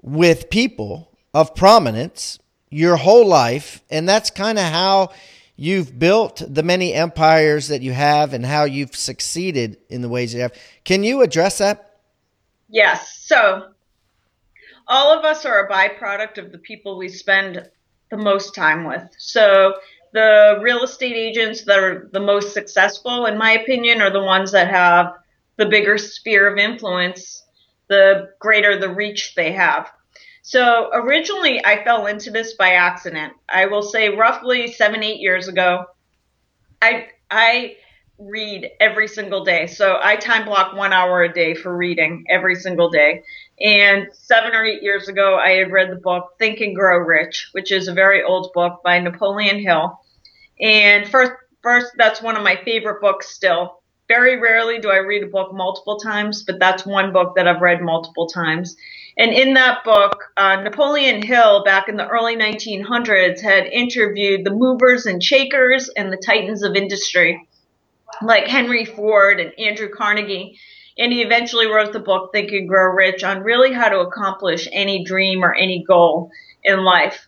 with 0.00 0.50
people 0.50 1.11
of 1.34 1.54
prominence 1.54 2.38
your 2.70 2.96
whole 2.96 3.26
life. 3.26 3.82
And 3.90 4.08
that's 4.08 4.30
kind 4.30 4.58
of 4.58 4.64
how 4.64 5.12
you've 5.56 5.98
built 5.98 6.42
the 6.46 6.62
many 6.62 6.94
empires 6.94 7.68
that 7.68 7.82
you 7.82 7.92
have 7.92 8.32
and 8.32 8.44
how 8.44 8.64
you've 8.64 8.96
succeeded 8.96 9.76
in 9.88 10.02
the 10.02 10.08
ways 10.08 10.34
you 10.34 10.40
have. 10.40 10.54
Can 10.84 11.04
you 11.04 11.22
address 11.22 11.58
that? 11.58 11.98
Yes. 12.68 13.18
So, 13.24 13.68
all 14.88 15.16
of 15.16 15.24
us 15.24 15.44
are 15.44 15.66
a 15.66 15.70
byproduct 15.70 16.38
of 16.38 16.52
the 16.52 16.58
people 16.58 16.96
we 16.96 17.08
spend 17.08 17.68
the 18.10 18.16
most 18.16 18.54
time 18.54 18.84
with. 18.84 19.08
So, 19.18 19.74
the 20.12 20.58
real 20.60 20.82
estate 20.82 21.16
agents 21.16 21.64
that 21.64 21.78
are 21.78 22.08
the 22.12 22.20
most 22.20 22.52
successful, 22.52 23.26
in 23.26 23.38
my 23.38 23.52
opinion, 23.52 24.02
are 24.02 24.10
the 24.10 24.22
ones 24.22 24.52
that 24.52 24.68
have 24.68 25.14
the 25.56 25.66
bigger 25.66 25.96
sphere 25.96 26.50
of 26.50 26.58
influence, 26.58 27.44
the 27.88 28.30
greater 28.38 28.78
the 28.78 28.92
reach 28.92 29.34
they 29.34 29.52
have. 29.52 29.90
So 30.42 30.90
originally, 30.92 31.64
I 31.64 31.84
fell 31.84 32.06
into 32.06 32.30
this 32.30 32.54
by 32.54 32.72
accident. 32.72 33.34
I 33.48 33.66
will 33.66 33.82
say 33.82 34.08
roughly 34.10 34.72
seven, 34.72 35.02
eight 35.02 35.20
years 35.20 35.48
ago. 35.48 35.86
I 36.82 37.08
I 37.30 37.76
read 38.18 38.70
every 38.80 39.08
single 39.08 39.44
day. 39.44 39.66
So 39.66 39.98
I 40.02 40.16
time 40.16 40.44
block 40.44 40.74
one 40.76 40.92
hour 40.92 41.22
a 41.22 41.32
day 41.32 41.54
for 41.54 41.76
reading 41.76 42.24
every 42.30 42.54
single 42.56 42.90
day. 42.90 43.22
And 43.60 44.08
seven 44.12 44.52
or 44.54 44.64
eight 44.64 44.82
years 44.82 45.08
ago, 45.08 45.36
I 45.36 45.50
had 45.52 45.72
read 45.72 45.90
the 45.90 45.96
book 45.96 46.34
Think 46.38 46.60
and 46.60 46.74
Grow 46.76 46.98
Rich, 46.98 47.48
which 47.52 47.72
is 47.72 47.88
a 47.88 47.94
very 47.94 48.22
old 48.22 48.52
book 48.54 48.80
by 48.84 48.98
Napoleon 49.00 49.60
Hill. 49.60 49.98
And 50.60 51.08
first, 51.08 51.32
first, 51.62 51.92
that's 51.98 52.22
one 52.22 52.36
of 52.36 52.42
my 52.44 52.56
favorite 52.64 53.00
books 53.00 53.30
still 53.30 53.82
Very 54.08 54.38
rarely 54.40 54.78
do 54.80 54.90
I 54.90 54.98
read 54.98 55.22
a 55.22 55.26
book 55.26 55.52
multiple 55.54 55.98
times, 55.98 56.42
but 56.44 56.58
that's 56.58 56.84
one 56.86 57.12
book 57.12 57.34
that 57.36 57.48
I've 57.48 57.62
read 57.62 57.80
multiple 57.82 58.26
times. 58.26 58.76
And 59.18 59.32
in 59.32 59.54
that 59.54 59.84
book, 59.84 60.30
uh, 60.36 60.56
Napoleon 60.56 61.22
Hill, 61.22 61.64
back 61.64 61.88
in 61.88 61.96
the 61.96 62.08
early 62.08 62.36
1900s, 62.36 63.40
had 63.40 63.66
interviewed 63.66 64.44
the 64.44 64.50
movers 64.50 65.06
and 65.06 65.22
shakers 65.22 65.90
and 65.90 66.10
the 66.12 66.16
titans 66.16 66.62
of 66.62 66.74
industry, 66.74 67.46
like 68.22 68.46
Henry 68.46 68.84
Ford 68.84 69.38
and 69.38 69.52
Andrew 69.58 69.90
Carnegie. 69.90 70.58
And 70.98 71.12
he 71.12 71.22
eventually 71.22 71.66
wrote 71.66 71.92
the 71.92 72.00
book 72.00 72.32
Think 72.32 72.52
and 72.52 72.68
Grow 72.68 72.92
Rich 72.94 73.22
on 73.24 73.42
really 73.42 73.72
how 73.72 73.88
to 73.88 74.00
accomplish 74.00 74.68
any 74.72 75.04
dream 75.04 75.44
or 75.44 75.54
any 75.54 75.84
goal 75.86 76.30
in 76.64 76.82
life 76.84 77.26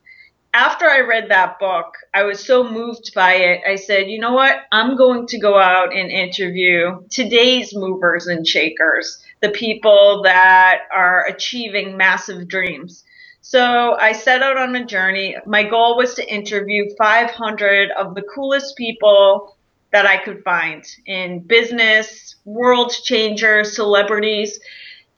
after 0.55 0.89
I 0.89 1.01
read 1.01 1.31
that 1.31 1.59
book, 1.59 1.97
I 2.15 2.23
was 2.23 2.45
so 2.45 2.63
moved 2.63 3.13
by 3.13 3.35
it. 3.35 3.61
I 3.69 3.75
said, 3.75 4.09
you 4.09 4.21
know 4.21 4.33
what? 4.33 4.57
I'm 4.71 4.97
going 4.97 5.27
to 5.27 5.39
go 5.39 5.59
out 5.59 5.93
and 5.93 6.11
interview 6.11 7.03
today's 7.11 7.75
movers 7.75 8.29
and 8.29 8.47
shakers, 8.47 9.21
the 9.43 9.51
people 9.51 10.23
that 10.23 10.83
are 10.95 11.27
achieving 11.27 11.97
massive 11.97 12.47
dreams. 12.47 13.03
So 13.41 13.97
I 14.01 14.13
set 14.13 14.45
out 14.45 14.57
on 14.57 14.77
a 14.77 14.87
journey. 14.87 15.37
My 15.45 15.65
goal 15.65 15.97
was 15.97 16.15
to 16.15 16.33
interview 16.33 16.85
500 16.97 17.91
of 17.91 18.15
the 18.15 18.23
coolest 18.23 18.77
people 18.77 19.57
that 19.93 20.07
I 20.07 20.19
could 20.19 20.45
find 20.45 20.85
in 21.05 21.41
business, 21.41 22.37
world 22.45 22.93
changers, 23.03 23.75
celebrities, 23.75 24.61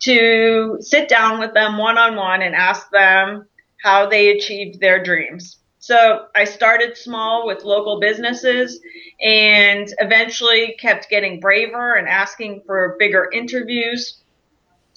to 0.00 0.78
sit 0.80 1.08
down 1.08 1.40
with 1.40 1.52
them 1.52 1.76
one 1.76 1.98
on 1.98 2.16
one 2.16 2.40
and 2.40 2.54
ask 2.54 2.90
them 2.90 3.46
how 3.86 4.04
they 4.04 4.30
achieved 4.30 4.80
their 4.80 5.00
dreams. 5.00 5.58
So 5.78 6.26
I 6.34 6.42
started 6.42 6.96
small 6.96 7.46
with 7.46 7.62
local 7.62 8.00
businesses 8.00 8.80
and 9.22 9.86
eventually 10.00 10.74
kept 10.80 11.08
getting 11.08 11.38
braver 11.38 11.94
and 11.94 12.08
asking 12.08 12.62
for 12.66 12.96
bigger 12.98 13.30
interviews. 13.32 14.18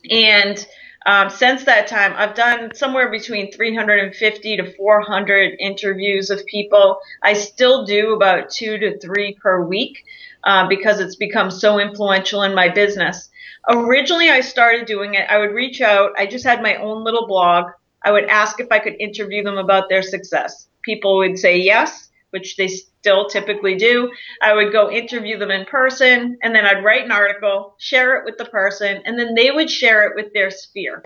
And 0.10 0.66
um, 1.06 1.30
since 1.30 1.66
that 1.66 1.86
time, 1.86 2.14
I've 2.18 2.34
done 2.34 2.74
somewhere 2.74 3.12
between 3.12 3.52
350 3.52 4.58
to 4.58 4.74
400 4.74 5.54
interviews 5.60 6.32
of 6.32 6.44
people. 6.48 6.98
I 7.22 7.34
still 7.34 7.86
do 7.86 8.16
about 8.16 8.50
two 8.50 8.80
to 8.80 8.98
three 8.98 9.36
per 9.36 9.64
week 9.64 10.04
uh, 10.46 10.68
because 10.68 11.00
it's 11.00 11.16
become 11.16 11.52
so 11.52 11.80
influential 11.80 12.42
in 12.42 12.56
my 12.56 12.70
business. 12.70 13.30
Originally, 13.70 14.32
I 14.32 14.42
started 14.42 14.88
doing 14.88 15.14
it. 15.14 15.30
I 15.30 15.38
would 15.38 15.52
reach 15.52 15.80
out. 15.80 16.14
I 16.18 16.26
just 16.26 16.44
had 16.44 16.64
my 16.64 16.78
own 16.78 17.04
little 17.04 17.28
blog 17.28 17.66
I 18.04 18.12
would 18.12 18.26
ask 18.26 18.60
if 18.60 18.72
I 18.72 18.80
could 18.80 18.96
interview 19.00 19.44
them 19.44 19.58
about 19.58 19.90
their 19.90 20.02
success. 20.02 20.68
People 20.84 21.18
would 21.18 21.38
say 21.38 21.58
yes, 21.58 22.10
which 22.32 22.56
they 22.56 22.68
still 22.68 23.28
typically 23.28 23.76
do. 23.76 24.12
I 24.42 24.54
would 24.54 24.72
go 24.72 24.92
interview 24.92 25.38
them 25.38 25.52
in 25.52 25.66
person 25.66 26.38
and 26.42 26.54
then 26.54 26.66
I'd 26.66 26.84
write 26.84 27.06
an 27.06 27.12
article, 27.12 27.76
share 27.80 28.18
it 28.18 28.26
with 28.26 28.38
the 28.38 28.46
person, 28.46 29.02
and 29.06 29.18
then 29.18 29.36
they 29.36 29.52
would 29.52 29.70
share 29.70 30.08
it 30.08 30.16
with 30.16 30.34
their 30.34 30.52
sphere. 30.52 31.04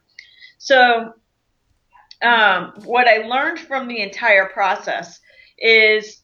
So, 0.58 1.14
um, 2.22 2.74
what 2.86 3.08
I 3.08 3.28
learned 3.28 3.60
from 3.60 3.88
the 3.88 4.02
entire 4.02 4.46
process 4.46 5.20
is 5.58 6.23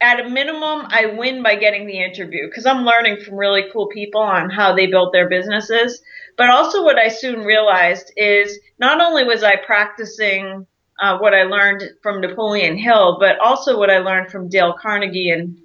at 0.00 0.20
a 0.20 0.28
minimum, 0.28 0.86
I 0.88 1.06
win 1.16 1.42
by 1.42 1.56
getting 1.56 1.86
the 1.86 2.02
interview 2.02 2.46
because 2.46 2.66
I'm 2.66 2.84
learning 2.84 3.22
from 3.22 3.36
really 3.36 3.64
cool 3.72 3.86
people 3.88 4.20
on 4.20 4.50
how 4.50 4.74
they 4.74 4.86
built 4.86 5.12
their 5.12 5.28
businesses. 5.28 6.02
But 6.36 6.50
also, 6.50 6.82
what 6.82 6.98
I 6.98 7.08
soon 7.08 7.44
realized 7.44 8.12
is 8.16 8.58
not 8.78 9.00
only 9.00 9.24
was 9.24 9.42
I 9.42 9.56
practicing 9.56 10.66
uh, 11.00 11.18
what 11.18 11.34
I 11.34 11.44
learned 11.44 11.84
from 12.02 12.20
Napoleon 12.20 12.76
Hill, 12.76 13.18
but 13.18 13.38
also 13.38 13.78
what 13.78 13.90
I 13.90 13.98
learned 13.98 14.30
from 14.30 14.48
Dale 14.48 14.74
Carnegie 14.80 15.30
and 15.30 15.58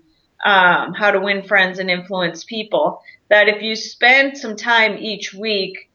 um, 0.45 0.93
how 0.93 1.11
to 1.11 1.19
win 1.19 1.43
friends 1.43 1.79
and 1.79 1.89
influence 1.89 2.43
people. 2.43 3.01
That 3.29 3.49
if 3.49 3.61
you 3.61 3.75
spend 3.75 4.37
some 4.37 4.55
time 4.55 4.97
each 4.97 5.33
week 5.33 5.88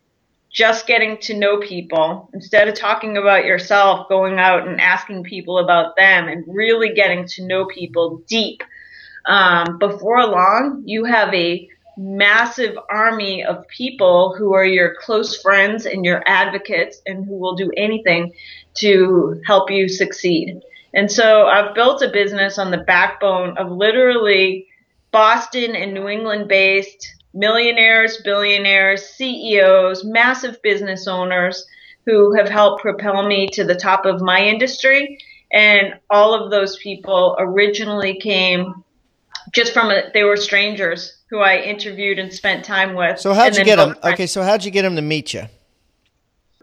just 0.54 0.86
getting 0.86 1.18
to 1.18 1.36
know 1.36 1.58
people 1.58 2.30
instead 2.32 2.68
of 2.68 2.76
talking 2.76 3.16
about 3.16 3.44
yourself, 3.44 4.08
going 4.08 4.38
out 4.38 4.66
and 4.66 4.80
asking 4.80 5.24
people 5.24 5.58
about 5.58 5.96
them 5.96 6.28
and 6.28 6.44
really 6.46 6.94
getting 6.94 7.26
to 7.26 7.44
know 7.44 7.66
people 7.66 8.22
deep, 8.28 8.62
um, 9.26 9.78
before 9.78 10.24
long, 10.24 10.84
you 10.86 11.04
have 11.04 11.34
a 11.34 11.68
massive 11.96 12.78
army 12.88 13.44
of 13.44 13.66
people 13.66 14.34
who 14.38 14.54
are 14.54 14.64
your 14.64 14.94
close 15.00 15.40
friends 15.42 15.86
and 15.86 16.04
your 16.04 16.22
advocates 16.26 17.00
and 17.04 17.24
who 17.24 17.34
will 17.36 17.56
do 17.56 17.70
anything 17.76 18.32
to 18.74 19.40
help 19.46 19.70
you 19.70 19.88
succeed. 19.88 20.60
And 20.92 21.10
so 21.10 21.46
I've 21.46 21.74
built 21.74 22.02
a 22.02 22.10
business 22.10 22.58
on 22.58 22.70
the 22.70 22.78
backbone 22.78 23.58
of 23.58 23.72
literally 23.72 24.68
Boston 25.10 25.74
and 25.74 25.94
New 25.94 26.08
England 26.08 26.48
based 26.48 27.23
millionaires, 27.34 28.18
billionaires, 28.24 29.04
CEOs, 29.06 30.04
massive 30.04 30.62
business 30.62 31.06
owners 31.06 31.66
who 32.06 32.34
have 32.34 32.48
helped 32.48 32.82
propel 32.82 33.26
me 33.26 33.48
to 33.52 33.64
the 33.64 33.74
top 33.74 34.06
of 34.06 34.20
my 34.20 34.40
industry. 34.40 35.18
And 35.52 35.94
all 36.10 36.34
of 36.34 36.50
those 36.50 36.76
people 36.78 37.36
originally 37.38 38.18
came 38.18 38.84
just 39.52 39.72
from 39.72 39.90
a, 39.90 40.10
they 40.12 40.24
were 40.24 40.36
strangers 40.36 41.18
who 41.30 41.38
I 41.38 41.58
interviewed 41.58 42.18
and 42.18 42.32
spent 42.32 42.64
time 42.64 42.94
with. 42.94 43.20
So 43.20 43.34
how'd 43.34 43.56
you 43.56 43.64
get 43.64 43.76
them? 43.76 43.96
Okay, 44.02 44.26
so 44.26 44.42
how'd 44.42 44.64
you 44.64 44.70
get 44.70 44.82
them 44.82 44.96
to 44.96 45.02
meet 45.02 45.34
you? 45.34 45.44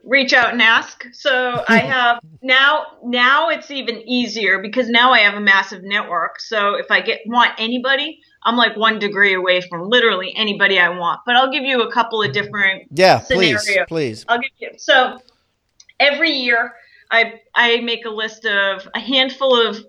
Reach 0.04 0.34
out 0.34 0.52
and 0.52 0.62
ask. 0.62 1.06
So 1.14 1.64
I 1.68 1.78
have 1.80 2.20
now. 2.42 2.86
Now 3.04 3.50
it's 3.50 3.72
even 3.72 4.02
easier 4.08 4.60
because 4.60 4.90
now 4.90 5.12
I 5.12 5.20
have 5.20 5.36
a 5.36 5.42
massive 5.42 5.84
network. 5.84 6.40
So 6.40 6.76
if 6.76 6.90
I 6.90 7.02
get 7.02 7.22
want 7.26 7.52
anybody, 7.58 8.20
I'm 8.44 8.56
like 8.56 8.76
one 8.76 9.00
degree 9.00 9.34
away 9.34 9.62
from 9.62 9.90
literally 9.90 10.34
anybody 10.36 10.80
I 10.80 10.90
want. 10.90 11.22
But 11.26 11.36
I'll 11.36 11.52
give 11.52 11.64
you 11.64 11.84
a 11.84 11.92
couple 11.92 12.22
of 12.22 12.32
different 12.32 12.88
yeah, 12.92 13.20
scenarios. 13.20 13.64
please, 13.64 13.78
please. 13.88 14.26
I'll 14.28 14.40
give 14.40 14.52
you 14.60 14.72
so 14.78 15.20
every 16.00 16.32
year 16.32 16.74
I 17.12 17.40
I 17.54 17.82
make 17.82 18.06
a 18.06 18.10
list 18.10 18.46
of 18.46 18.88
a 18.96 19.00
handful 19.00 19.56
of 19.68 19.84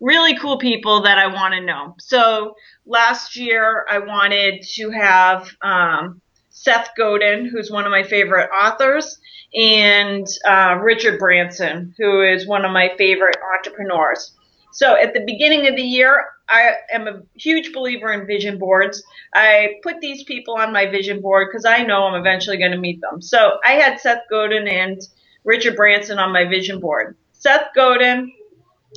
really 0.00 0.38
cool 0.38 0.58
people 0.58 1.02
that 1.02 1.18
I 1.18 1.26
want 1.26 1.54
to 1.54 1.60
know. 1.60 1.96
So 1.98 2.54
last 2.86 3.36
year 3.36 3.84
I 3.90 3.98
wanted 3.98 4.62
to 4.74 4.90
have 4.90 5.50
um, 5.62 6.20
Seth 6.50 6.90
Godin, 6.96 7.46
who's 7.46 7.70
one 7.70 7.84
of 7.84 7.90
my 7.90 8.04
favorite 8.04 8.50
authors, 8.50 9.18
and 9.54 10.26
uh, 10.44 10.78
Richard 10.80 11.18
Branson, 11.18 11.94
who 11.98 12.22
is 12.22 12.46
one 12.46 12.64
of 12.64 12.70
my 12.70 12.90
favorite 12.96 13.36
entrepreneurs. 13.56 14.32
So 14.72 14.94
at 14.94 15.14
the 15.14 15.24
beginning 15.26 15.66
of 15.66 15.74
the 15.74 15.82
year, 15.82 16.26
I 16.48 16.72
am 16.92 17.06
a 17.06 17.22
huge 17.34 17.72
believer 17.72 18.12
in 18.12 18.26
vision 18.26 18.58
boards. 18.58 19.02
I 19.34 19.74
put 19.82 20.00
these 20.00 20.24
people 20.24 20.54
on 20.54 20.72
my 20.72 20.86
vision 20.86 21.20
board 21.20 21.48
because 21.50 21.64
I 21.64 21.82
know 21.82 22.04
I'm 22.04 22.18
eventually 22.18 22.58
going 22.58 22.72
to 22.72 22.78
meet 22.78 23.00
them. 23.00 23.20
So 23.20 23.58
I 23.64 23.72
had 23.72 24.00
Seth 24.00 24.22
Godin 24.30 24.66
and 24.68 25.00
Richard 25.44 25.76
Branson 25.76 26.18
on 26.18 26.32
my 26.32 26.44
vision 26.44 26.80
board. 26.80 27.16
Seth 27.32 27.68
Godin 27.74 28.32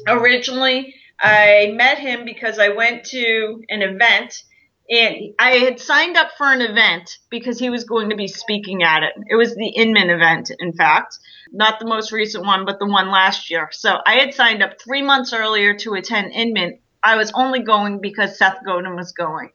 originally 0.08 0.96
I 1.20 1.74
met 1.76 2.00
him 2.00 2.26
because 2.26 2.58
I 2.58 2.70
went 2.70 3.06
to 3.06 3.64
an 3.70 3.82
event 3.82 4.44
and 4.90 5.34
I 5.40 5.52
had 5.52 5.80
signed 5.80 6.18
up 6.18 6.32
for 6.38 6.52
an 6.52 6.62
event 6.62 7.18
because 7.30 7.60
he 7.60 7.70
was 7.70 7.84
going 7.84 8.10
to 8.10 8.16
be 8.16 8.28
speaking 8.28 8.84
at 8.84 9.04
it. 9.04 9.14
It 9.30 9.36
was 9.36 9.56
the 9.56 9.70
Inman 9.70 10.10
event, 10.10 10.52
in 10.60 10.74
fact, 10.74 11.18
not 11.52 11.80
the 11.80 11.86
most 11.86 12.12
recent 12.12 12.46
one, 12.46 12.66
but 12.66 12.80
the 12.80 12.88
one 12.88 13.10
last 13.10 13.50
year. 13.50 13.70
So 13.72 14.00
I 14.06 14.16
had 14.16 14.34
signed 14.34 14.64
up 14.64 14.82
three 14.82 15.02
months 15.02 15.32
earlier 15.32 15.76
to 15.76 15.94
attend 15.94 16.34
Inman. 16.34 16.80
I 17.04 17.16
was 17.16 17.32
only 17.34 17.60
going 17.60 18.00
because 18.00 18.38
Seth 18.38 18.58
Godin 18.66 18.96
was 18.96 19.12
going. 19.12 19.50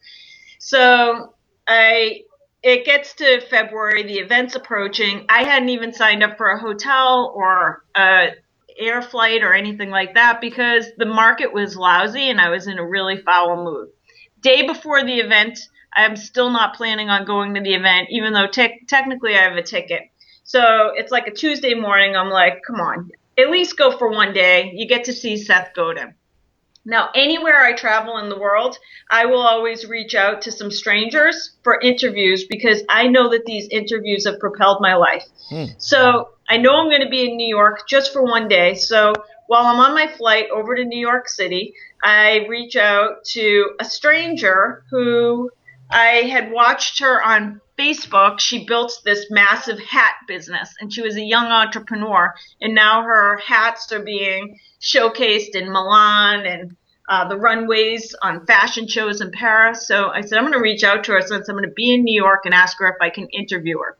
So 0.59 1.35
I 1.69 2.23
it 2.63 2.85
gets 2.85 3.15
to 3.15 3.41
February, 3.49 4.03
the 4.03 4.19
event's 4.19 4.57
approaching. 4.57 5.25
I 5.29 5.45
hadn't 5.45 5.69
even 5.69 5.93
signed 5.93 6.25
up 6.25 6.37
for 6.37 6.51
a 6.51 6.59
hotel 6.59 7.33
or 7.35 7.85
a 7.95 8.31
air 8.79 9.01
flight 9.03 9.43
or 9.43 9.55
anything 9.55 9.91
like 9.91 10.15
that 10.15 10.41
because 10.41 10.87
the 10.99 11.07
market 11.07 11.53
was 11.53 11.77
lousy 11.77 12.29
and 12.29 12.41
I 12.41 12.51
was 12.51 12.67
in 12.67 12.79
a 12.79 12.87
really 12.87 13.19
foul 13.19 13.65
mood. 13.65 13.89
Day 14.41 14.67
before 14.67 15.05
the 15.05 15.21
event, 15.21 15.59
I'm 15.95 16.17
still 16.17 16.51
not 16.51 16.75
planning 16.75 17.09
on 17.09 17.25
going 17.25 17.55
to 17.55 17.61
the 17.61 17.75
event, 17.75 18.09
even 18.11 18.33
though 18.33 18.49
te- 18.49 18.85
technically 18.89 19.35
I 19.35 19.43
have 19.43 19.57
a 19.57 19.63
ticket. 19.63 20.03
So 20.45 20.93
it's 20.95 21.13
like 21.13 21.27
a 21.27 21.33
Tuesday 21.33 21.75
morning. 21.75 22.17
I'm 22.17 22.31
like, 22.31 22.63
come 22.67 22.81
on, 22.81 23.11
at 23.39 23.51
least 23.51 23.79
go 23.79 23.97
for 23.97 24.11
one 24.11 24.33
day. 24.33 24.73
You 24.75 24.87
get 24.87 25.05
to 25.05 25.13
see 25.13 25.37
Seth 25.37 25.71
Godin. 25.75 26.15
Now, 26.87 27.11
anywhere 27.17 27.61
I 27.61 27.73
travel 27.73 28.19
in 28.19 28.29
the 28.29 28.39
world, 28.39 28.79
I 29.11 29.27
will 29.27 29.41
always 29.41 29.87
reach 29.87 30.15
out 30.15 30.41
to 30.43 30.53
some 30.53 30.71
strangers 30.71 31.51
for 31.65 31.81
interviews 31.81 32.47
because 32.49 32.85
I 32.89 33.09
know 33.09 33.29
that 33.31 33.45
these 33.45 33.69
interviews 33.69 34.25
have 34.25 34.39
propelled 34.39 34.79
my 34.81 34.95
life. 34.95 35.25
Hmm. 35.49 35.65
So 35.79 36.29
I 36.49 36.59
know 36.59 36.77
I'm 36.77 36.89
going 36.89 37.03
to 37.03 37.09
be 37.09 37.29
in 37.29 37.37
New 37.37 37.49
York 37.49 37.89
just 37.89 38.13
for 38.13 38.23
one 38.23 38.47
day. 38.47 38.75
So 38.75 39.13
while 39.49 39.67
I'm 39.67 39.81
on 39.81 39.95
my 39.95 40.07
flight 40.07 40.47
over 40.55 40.77
to 40.77 40.85
New 40.85 40.99
York 40.99 41.29
City, 41.29 41.75
I 42.05 42.47
reach 42.49 42.77
out 42.77 43.25
to 43.33 43.71
a 43.81 43.85
stranger 43.85 44.85
who 44.91 45.51
I 45.91 46.29
had 46.31 46.53
watched 46.53 47.01
her 47.01 47.21
on 47.23 47.61
Facebook. 47.79 48.41
She 48.41 48.67
built 48.67 49.01
this 49.05 49.31
massive 49.31 49.79
hat 49.79 50.15
business 50.27 50.75
and 50.81 50.93
she 50.93 51.03
was 51.03 51.17
a 51.17 51.23
young 51.23 51.47
entrepreneur. 51.47 52.35
And 52.61 52.75
now 52.75 53.03
her 53.03 53.39
hats 53.39 53.93
are 53.93 54.03
being 54.03 54.59
showcased 54.81 55.55
in 55.55 55.71
Milan 55.71 56.47
and 56.47 56.77
uh, 57.09 57.29
the 57.29 57.37
runways 57.37 58.15
on 58.23 58.47
fashion 58.47 58.89
shows 58.89 59.21
in 59.21 59.31
Paris. 59.31 59.87
So 59.87 60.09
I 60.09 60.23
said, 60.23 60.39
I'm 60.39 60.45
going 60.45 60.55
to 60.55 60.61
reach 60.61 60.83
out 60.83 61.05
to 61.05 61.13
her 61.13 61.21
since 61.21 61.49
I'm 61.49 61.57
going 61.57 61.69
to 61.69 61.75
be 61.75 61.95
in 61.95 62.03
New 62.03 62.21
York 62.21 62.43
and 62.45 62.55
ask 62.55 62.79
her 62.79 62.89
if 62.89 62.97
I 63.01 63.11
can 63.11 63.29
interview 63.29 63.79
her. 63.79 63.97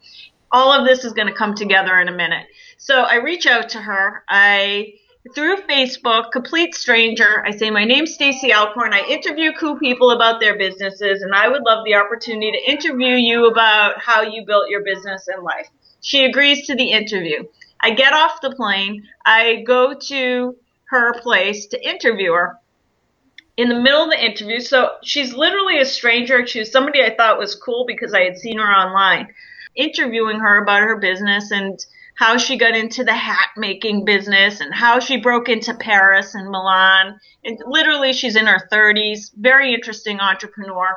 All 0.51 0.73
of 0.73 0.87
this 0.87 1.05
is 1.05 1.13
going 1.13 1.29
to 1.29 1.35
come 1.35 1.55
together 1.55 1.99
in 1.99 2.09
a 2.09 2.17
minute. 2.17 2.47
So 2.79 3.03
I 3.03 3.17
reach 3.17 3.47
out 3.47 3.71
to 3.71 3.81
her. 3.81 4.25
I 4.29 4.95
through 5.35 5.57
Facebook, 5.63 6.31
complete 6.33 6.75
stranger. 6.75 7.45
I 7.45 7.51
say, 7.51 7.71
My 7.71 7.85
name's 7.85 8.15
Stacey 8.15 8.53
Alcorn. 8.53 8.93
I 8.93 9.05
interview 9.09 9.53
cool 9.53 9.79
people 9.79 10.11
about 10.11 10.41
their 10.41 10.57
businesses, 10.57 11.23
and 11.23 11.35
I 11.35 11.49
would 11.49 11.63
love 11.63 11.85
the 11.85 11.95
opportunity 11.95 12.53
to 12.53 12.71
interview 12.71 13.15
you 13.15 13.47
about 13.47 14.01
how 14.01 14.23
you 14.23 14.45
built 14.47 14.69
your 14.69 14.83
business 14.83 15.29
and 15.29 15.43
life. 15.43 15.69
She 16.01 16.25
agrees 16.25 16.67
to 16.67 16.75
the 16.75 16.93
interview. 16.93 17.45
I 17.81 17.91
get 17.91 18.13
off 18.13 18.41
the 18.41 18.55
plane. 18.55 19.05
I 19.25 19.65
go 19.67 19.95
to 19.95 20.57
her 20.91 21.21
place 21.21 21.67
to 21.67 21.89
interview 21.89 22.33
her. 22.33 22.59
In 23.57 23.69
the 23.69 23.81
middle 23.81 24.05
of 24.05 24.11
the 24.11 24.23
interview, 24.23 24.61
so 24.61 24.93
she's 25.03 25.33
literally 25.33 25.79
a 25.79 25.87
stranger. 25.87 26.47
She 26.47 26.59
was 26.59 26.71
somebody 26.71 27.03
I 27.03 27.15
thought 27.17 27.39
was 27.39 27.55
cool 27.55 27.87
because 27.87 28.13
I 28.13 28.23
had 28.23 28.37
seen 28.37 28.59
her 28.59 28.71
online. 28.71 29.29
Interviewing 29.75 30.41
her 30.41 30.63
about 30.63 30.83
her 30.83 30.97
business 30.97 31.51
and 31.51 31.85
how 32.17 32.39
she 32.39 32.57
got 32.57 32.75
into 32.75 33.05
the 33.05 33.15
hat 33.15 33.51
making 33.57 34.05
business 34.05 34.61
and 34.61 34.75
how 34.75 34.99
she 34.99 35.19
broke 35.19 35.49
into 35.49 35.75
Paris 35.75 36.35
and 36.35 36.51
Milan. 36.51 37.21
And 37.45 37.59
literally, 37.67 38.13
she's 38.13 38.37
in 38.37 38.47
her 38.47 38.69
30s, 38.73 39.31
very 39.37 39.75
interesting 39.75 40.19
entrepreneur. 40.19 40.89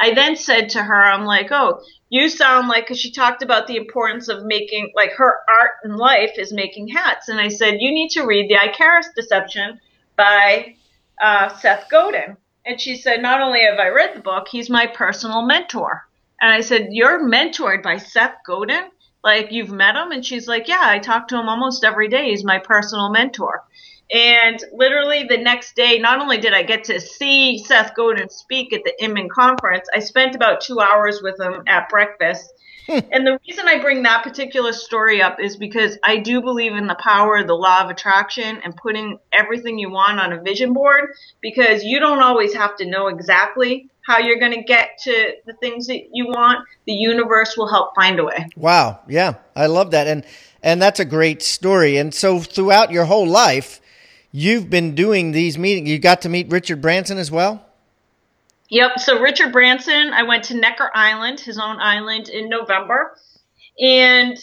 I 0.00 0.14
then 0.14 0.34
said 0.34 0.70
to 0.70 0.82
her, 0.82 1.02
I'm 1.04 1.24
like, 1.24 1.52
oh, 1.52 1.80
you 2.10 2.28
sound 2.28 2.66
like, 2.66 2.84
because 2.84 2.98
she 2.98 3.12
talked 3.12 3.42
about 3.42 3.68
the 3.68 3.76
importance 3.76 4.28
of 4.28 4.44
making, 4.44 4.92
like 4.96 5.12
her 5.12 5.36
art 5.48 5.70
in 5.84 5.96
life 5.96 6.32
is 6.36 6.52
making 6.52 6.88
hats. 6.88 7.28
And 7.28 7.38
I 7.38 7.48
said, 7.48 7.76
you 7.78 7.92
need 7.92 8.10
to 8.10 8.26
read 8.26 8.50
The 8.50 8.68
Icarus 8.68 9.08
Deception 9.14 9.80
by 10.16 10.74
uh, 11.22 11.56
Seth 11.56 11.88
Godin. 11.88 12.36
And 12.66 12.80
she 12.80 12.96
said, 12.96 13.22
not 13.22 13.40
only 13.40 13.60
have 13.60 13.78
I 13.78 13.88
read 13.88 14.16
the 14.16 14.20
book, 14.20 14.48
he's 14.50 14.68
my 14.68 14.88
personal 14.88 15.42
mentor. 15.42 16.04
And 16.40 16.50
I 16.50 16.62
said, 16.62 16.88
you're 16.90 17.28
mentored 17.28 17.82
by 17.84 17.98
Seth 17.98 18.38
Godin? 18.44 18.90
Like, 19.24 19.50
you've 19.50 19.72
met 19.72 19.96
him? 19.96 20.12
And 20.12 20.24
she's 20.24 20.46
like, 20.46 20.68
Yeah, 20.68 20.82
I 20.82 20.98
talk 20.98 21.28
to 21.28 21.40
him 21.40 21.48
almost 21.48 21.82
every 21.82 22.08
day. 22.08 22.30
He's 22.30 22.44
my 22.44 22.58
personal 22.58 23.10
mentor. 23.10 23.64
And 24.12 24.62
literally 24.72 25.24
the 25.24 25.38
next 25.38 25.74
day, 25.74 25.98
not 25.98 26.20
only 26.20 26.38
did 26.38 26.52
I 26.52 26.62
get 26.62 26.84
to 26.84 27.00
see 27.00 27.58
Seth 27.58 27.94
Godin 27.96 28.28
speak 28.28 28.72
at 28.72 28.82
the 28.84 29.02
Inman 29.02 29.30
conference, 29.30 29.88
I 29.94 30.00
spent 30.00 30.34
about 30.36 30.60
two 30.60 30.78
hours 30.78 31.20
with 31.22 31.40
him 31.40 31.62
at 31.66 31.88
breakfast. 31.88 32.52
And 32.88 33.26
the 33.26 33.38
reason 33.48 33.66
I 33.66 33.80
bring 33.80 34.02
that 34.02 34.22
particular 34.22 34.72
story 34.72 35.22
up 35.22 35.40
is 35.40 35.56
because 35.56 35.96
I 36.04 36.18
do 36.18 36.42
believe 36.42 36.74
in 36.74 36.86
the 36.86 36.96
power 36.96 37.38
of 37.38 37.46
the 37.46 37.54
law 37.54 37.82
of 37.82 37.88
attraction 37.88 38.60
and 38.62 38.76
putting 38.76 39.18
everything 39.32 39.78
you 39.78 39.90
want 39.90 40.20
on 40.20 40.34
a 40.34 40.42
vision 40.42 40.74
board 40.74 41.14
because 41.40 41.82
you 41.82 41.98
don't 41.98 42.22
always 42.22 42.52
have 42.52 42.76
to 42.76 42.86
know 42.86 43.06
exactly 43.06 43.88
how 44.04 44.18
you're 44.18 44.38
going 44.38 44.52
to 44.52 44.62
get 44.62 44.98
to 45.04 45.32
the 45.46 45.54
things 45.54 45.86
that 45.86 46.08
you 46.12 46.26
want, 46.26 46.66
the 46.86 46.92
universe 46.92 47.56
will 47.56 47.68
help 47.68 47.94
find 47.94 48.20
a 48.20 48.24
way. 48.24 48.46
Wow, 48.56 49.00
yeah, 49.08 49.34
I 49.56 49.66
love 49.66 49.92
that, 49.92 50.06
and 50.06 50.24
and 50.62 50.80
that's 50.80 51.00
a 51.00 51.04
great 51.04 51.42
story. 51.42 51.96
And 51.96 52.14
so 52.14 52.40
throughout 52.40 52.90
your 52.90 53.06
whole 53.06 53.26
life, 53.26 53.80
you've 54.30 54.68
been 54.68 54.94
doing 54.94 55.32
these 55.32 55.58
meetings. 55.58 55.88
You 55.88 55.98
got 55.98 56.22
to 56.22 56.28
meet 56.28 56.50
Richard 56.50 56.80
Branson 56.80 57.18
as 57.18 57.30
well. 57.30 57.64
Yep. 58.74 58.98
So 58.98 59.20
Richard 59.20 59.52
Branson, 59.52 60.12
I 60.12 60.24
went 60.24 60.42
to 60.44 60.54
Necker 60.54 60.90
Island, 60.92 61.38
his 61.38 61.58
own 61.58 61.78
island, 61.80 62.28
in 62.28 62.48
November, 62.48 63.16
and 63.78 64.36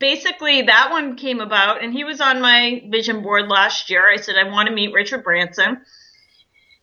basically 0.00 0.62
that 0.62 0.90
one 0.90 1.14
came 1.14 1.40
about, 1.40 1.80
and 1.80 1.92
he 1.92 2.02
was 2.02 2.20
on 2.20 2.40
my 2.40 2.82
vision 2.90 3.22
board 3.22 3.46
last 3.46 3.88
year. 3.88 4.10
I 4.10 4.16
said 4.16 4.34
I 4.36 4.50
want 4.50 4.68
to 4.68 4.74
meet 4.74 4.92
Richard 4.92 5.22
Branson 5.22 5.78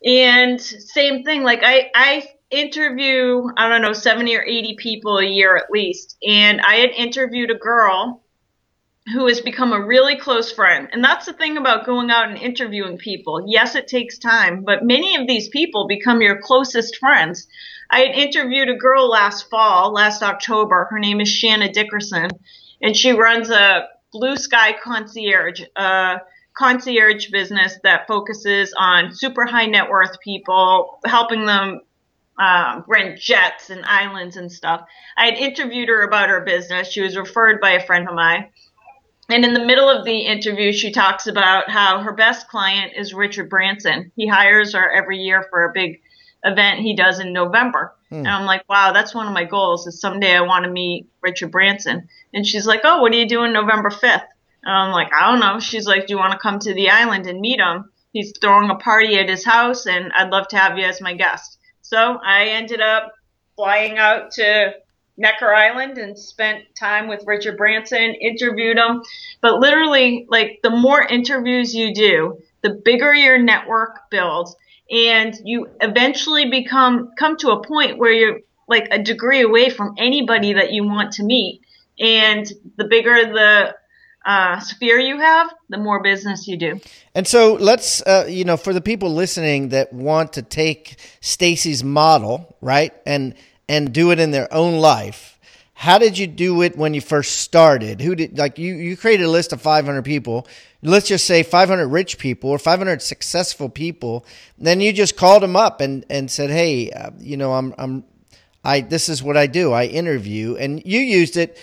and 0.06 0.62
same 0.62 1.24
thing, 1.24 1.44
like 1.44 1.64
I, 1.64 1.92
I 1.94 2.28
interview, 2.50 3.44
I 3.58 3.68
don't 3.68 3.82
know, 3.82 3.92
70 3.92 4.34
or 4.34 4.44
80 4.44 4.78
people 4.78 5.18
a 5.18 5.26
year 5.26 5.58
at 5.58 5.72
least. 5.72 6.16
And 6.26 6.62
I 6.62 6.76
had 6.76 6.92
interviewed 6.92 7.52
a 7.52 7.56
girl 7.56 8.24
who 9.14 9.28
has 9.28 9.40
become 9.42 9.72
a 9.72 9.86
really 9.86 10.18
close 10.18 10.52
friend. 10.52 10.90
And 10.92 11.04
that's 11.04 11.28
the 11.28 11.34
thing 11.34 11.58
about 11.58 11.86
going 11.86 12.10
out 12.10 12.30
and 12.30 12.38
interviewing 12.38 12.98
people. 12.98 13.46
Yes, 13.48 13.76
it 13.76 13.88
takes 13.88 14.18
time, 14.18 14.64
but 14.64 14.84
many 14.84 15.16
of 15.16 15.28
these 15.28 15.48
people 15.50 15.88
become 15.88 16.22
your 16.22 16.42
closest 16.42 16.98
friends. 16.98 17.48
I 17.90 18.00
had 18.00 18.16
interviewed 18.16 18.70
a 18.70 18.76
girl 18.76 19.08
last 19.08 19.50
fall, 19.50 19.94
last 19.94 20.24
October. 20.24 20.88
Her 20.90 20.98
name 20.98 21.22
is 21.22 21.30
Shanna 21.30 21.72
Dickerson, 21.72 22.32
and 22.82 22.98
she 22.98 23.12
runs 23.12 23.52
a 23.52 23.88
Blue 24.12 24.38
Sky 24.38 24.74
Concierge, 24.82 25.62
uh, 25.76 26.18
concierge 26.58 27.30
business 27.30 27.78
that 27.84 28.08
focuses 28.08 28.74
on 28.76 29.14
super 29.14 29.46
high 29.46 29.66
net 29.68 29.90
worth 29.90 30.20
people, 30.22 31.00
helping 31.06 31.46
them 31.46 31.82
um, 32.40 32.84
rent 32.88 33.20
jets 33.20 33.70
and 33.70 33.86
islands 33.86 34.36
and 34.36 34.52
stuff. 34.52 34.86
I 35.16 35.26
had 35.26 35.36
interviewed 35.36 35.90
her 35.90 36.02
about 36.04 36.30
her 36.30 36.42
business. 36.42 36.88
She 36.88 37.02
was 37.02 37.16
referred 37.16 37.62
by 37.62 37.72
a 37.72 37.86
friend 37.86 38.08
of 38.08 38.16
mine. 38.16 38.50
And 39.30 39.44
in 39.44 39.54
the 39.54 39.66
middle 39.66 39.90
of 39.90 40.06
the 40.06 40.20
interview, 40.20 40.72
she 40.72 40.92
talks 40.92 41.28
about 41.28 41.70
how 41.70 42.00
her 42.02 42.14
best 42.14 42.48
client 42.48 42.94
is 42.96 43.14
Richard 43.14 43.50
Branson. 43.50 44.12
He 44.16 44.28
hires 44.28 44.74
her 44.74 44.92
every 44.92 45.18
year 45.18 45.48
for 45.50 45.66
a 45.66 45.74
big 45.74 46.02
event 46.44 46.82
he 46.82 46.96
does 46.96 47.20
in 47.20 47.34
November. 47.34 47.94
Hmm. 48.10 48.18
And 48.18 48.28
I'm 48.28 48.46
like, 48.46 48.68
wow, 48.70 48.92
that's 48.92 49.16
one 49.16 49.28
of 49.28 49.34
my 49.34 49.46
goals 49.46 49.88
is 49.88 50.00
someday 50.00 50.36
I 50.36 50.42
want 50.42 50.66
to 50.66 50.72
meet 50.72 51.08
Richard 51.22 51.52
Branson. 51.52 52.08
And 52.34 52.46
she's 52.46 52.68
like, 52.68 52.82
oh, 52.84 53.02
what 53.02 53.12
are 53.14 53.18
you 53.18 53.28
doing 53.28 53.52
November 53.52 53.90
5th? 53.90 54.28
And 54.66 54.74
I'm 54.74 54.92
like, 54.92 55.12
I 55.14 55.32
don't 55.32 55.40
know. 55.40 55.60
She's 55.60 55.86
like, 55.86 56.08
Do 56.08 56.14
you 56.14 56.18
want 56.18 56.34
to 56.34 56.40
come 56.40 56.60
to 56.60 56.74
the 56.74 56.90
island 56.90 57.28
and 57.28 57.40
meet 57.40 57.60
him? 57.60 57.92
He's 58.14 58.34
throwing 58.40 58.70
a 58.70 58.76
party 58.76 59.18
at 59.18 59.30
his 59.30 59.46
house, 59.46 59.86
and 59.86 60.12
I'd 60.14 60.32
love 60.32 60.48
to 60.50 60.58
have 60.58 60.78
you 60.78 60.86
as 60.86 61.02
my 61.02 61.14
guest. 61.14 61.60
So 61.82 62.18
I 62.24 62.46
ended 62.46 62.82
up 62.82 63.14
flying 63.56 63.98
out 63.98 64.32
to 64.34 64.74
Necker 65.18 65.54
Island 65.54 65.98
and 65.98 66.18
spent 66.18 66.64
time 66.76 67.08
with 67.08 67.24
Richard 67.26 67.58
Branson, 67.58 68.16
interviewed 68.16 68.78
him. 68.78 69.02
But 69.42 69.60
literally, 69.60 70.26
like, 70.30 70.60
the 70.64 70.70
more 70.70 71.02
interviews 71.02 71.74
you 71.74 71.94
do, 71.94 72.42
the 72.62 72.82
bigger 72.84 73.14
your 73.14 73.38
network 73.38 74.10
builds, 74.10 74.56
and 74.90 75.34
you 75.44 75.68
eventually 75.82 76.50
become 76.50 77.12
come 77.18 77.38
to 77.38 77.52
a 77.52 77.64
point 77.64 77.98
where 77.98 78.12
you're 78.12 78.40
like 78.68 78.88
a 78.92 79.02
degree 79.02 79.42
away 79.42 79.70
from 79.70 79.96
anybody 79.98 80.54
that 80.54 80.72
you 80.72 80.84
want 80.84 81.14
to 81.14 81.24
meet. 81.24 81.62
And 82.00 82.46
the 82.78 82.86
bigger 82.86 83.32
the 83.32 83.76
uh, 84.26 84.60
sphere 84.60 85.00
you 85.00 85.20
have, 85.20 85.54
the 85.70 85.78
more 85.78 86.02
business 86.02 86.48
you 86.48 86.58
do. 86.58 86.80
And 87.14 87.28
so 87.28 87.54
let's, 87.54 88.02
uh, 88.02 88.26
you 88.28 88.44
know, 88.44 88.58
for 88.58 88.74
the 88.74 88.82
people 88.82 89.14
listening 89.14 89.70
that 89.70 89.94
want 89.94 90.34
to 90.34 90.42
take 90.42 90.96
Stacey's 91.22 91.84
model, 91.84 92.58
right, 92.60 92.92
and 93.06 93.36
and 93.68 93.94
do 93.94 94.12
it 94.12 94.20
in 94.20 94.32
their 94.32 94.52
own 94.54 94.78
life. 94.78 95.36
How 95.78 95.98
did 95.98 96.18
you 96.18 96.26
do 96.26 96.62
it 96.62 96.78
when 96.78 96.94
you 96.94 97.02
first 97.02 97.42
started? 97.42 98.00
Who 98.00 98.16
did 98.16 98.38
like 98.38 98.58
you? 98.58 98.76
You 98.76 98.96
created 98.96 99.26
a 99.26 99.30
list 99.30 99.52
of 99.52 99.62
500 99.62 100.04
people. 100.04 100.48
Let's 100.82 101.08
just 101.08 101.26
say 101.26 101.44
500 101.44 101.88
rich 101.88 102.18
people 102.18 102.50
or 102.50 102.58
500 102.58 103.02
successful 103.02 103.68
people. 103.68 104.26
Then 104.58 104.80
you 104.80 104.94
just 104.94 105.18
called 105.18 105.44
them 105.44 105.58
up 105.58 105.82
and 105.82 106.06
and 106.10 106.32
said, 106.32 106.50
"Hey, 106.50 106.92
uh, 106.92 107.12
you 107.20 107.36
know, 107.36 107.54
I'm 107.54 107.76
I'm 107.78 108.06
I 108.64 108.82
this 108.82 109.10
is 109.10 109.22
what 109.22 109.36
I 109.36 109.48
do. 109.48 109.74
I 109.74 109.86
interview." 109.86 110.56
And 110.56 110.82
you 110.86 111.02
used 111.02 111.36
it 111.36 111.58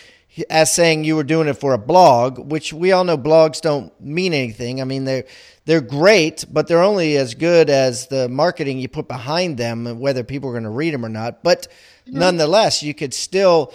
as 0.51 0.73
saying 0.73 1.05
you 1.05 1.17
were 1.17 1.25
doing 1.25 1.49
it 1.49 1.55
for 1.55 1.73
a 1.73 1.79
blog, 1.79 2.39
which 2.51 2.73
we 2.73 2.93
all 2.93 3.05
know 3.05 3.19
blogs 3.19 3.61
don't 3.61 3.99
mean 3.99 4.35
anything. 4.35 4.83
I 4.83 4.85
mean, 4.85 5.05
they're 5.05 5.25
they're 5.65 5.81
great, 5.81 6.45
but 6.51 6.67
they're 6.67 6.83
only 6.83 7.17
as 7.17 7.35
good 7.35 7.71
as 7.71 8.09
the 8.09 8.29
marketing 8.29 8.79
you 8.79 8.89
put 8.89 9.09
behind 9.09 9.57
them, 9.57 10.01
whether 10.01 10.25
people 10.25 10.51
are 10.51 10.53
going 10.53 10.65
to 10.65 10.71
read 10.71 10.93
them 10.93 11.05
or 11.07 11.09
not. 11.09 11.43
But 11.43 11.69
mm-hmm. 12.07 12.19
nonetheless, 12.19 12.83
you 12.83 12.95
could 12.95 13.15
still, 13.15 13.73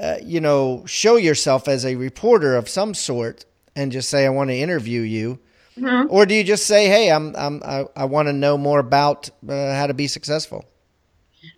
uh, 0.00 0.16
you 0.22 0.40
know, 0.40 0.84
show 0.86 1.16
yourself 1.16 1.68
as 1.68 1.84
a 1.84 1.96
reporter 1.96 2.56
of 2.56 2.68
some 2.68 2.94
sort 2.94 3.44
and 3.76 3.92
just 3.92 4.08
say, 4.08 4.26
"I 4.26 4.30
want 4.30 4.50
to 4.50 4.56
interview 4.56 5.00
you." 5.00 5.38
Mm-hmm. 5.76 6.06
Or 6.08 6.26
do 6.26 6.34
you 6.34 6.44
just 6.44 6.66
say, 6.66 6.86
"Hey, 6.86 7.10
I'm, 7.10 7.34
I'm 7.36 7.62
I, 7.64 7.84
I 7.96 8.04
want 8.04 8.28
to 8.28 8.32
know 8.32 8.56
more 8.56 8.78
about 8.78 9.30
uh, 9.48 9.74
how 9.74 9.86
to 9.86 9.94
be 9.94 10.06
successful"? 10.06 10.64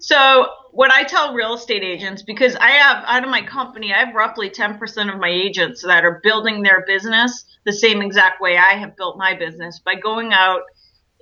So 0.01 0.46
what 0.72 0.90
I 0.90 1.05
tell 1.05 1.33
real 1.33 1.55
estate 1.55 1.83
agents, 1.83 2.22
because 2.22 2.55
I 2.57 2.70
have 2.70 3.03
out 3.07 3.25
of 3.25 3.31
my 3.31 3.42
company, 3.42 3.94
I 3.94 4.05
have 4.05 4.14
roughly 4.14 4.51
10% 4.51 5.12
of 5.12 5.18
my 5.18 5.29
agents 5.29 5.83
that 5.83 6.05
are 6.05 6.20
building 6.22 6.62
their 6.62 6.85
business 6.87 7.44
the 7.64 7.72
same 7.72 8.03
exact 8.03 8.40
way 8.40 8.59
I 8.59 8.75
have 8.75 8.96
built 8.96 9.16
my 9.16 9.35
business 9.35 9.81
by 9.85 9.94
going 9.94 10.33
out 10.33 10.62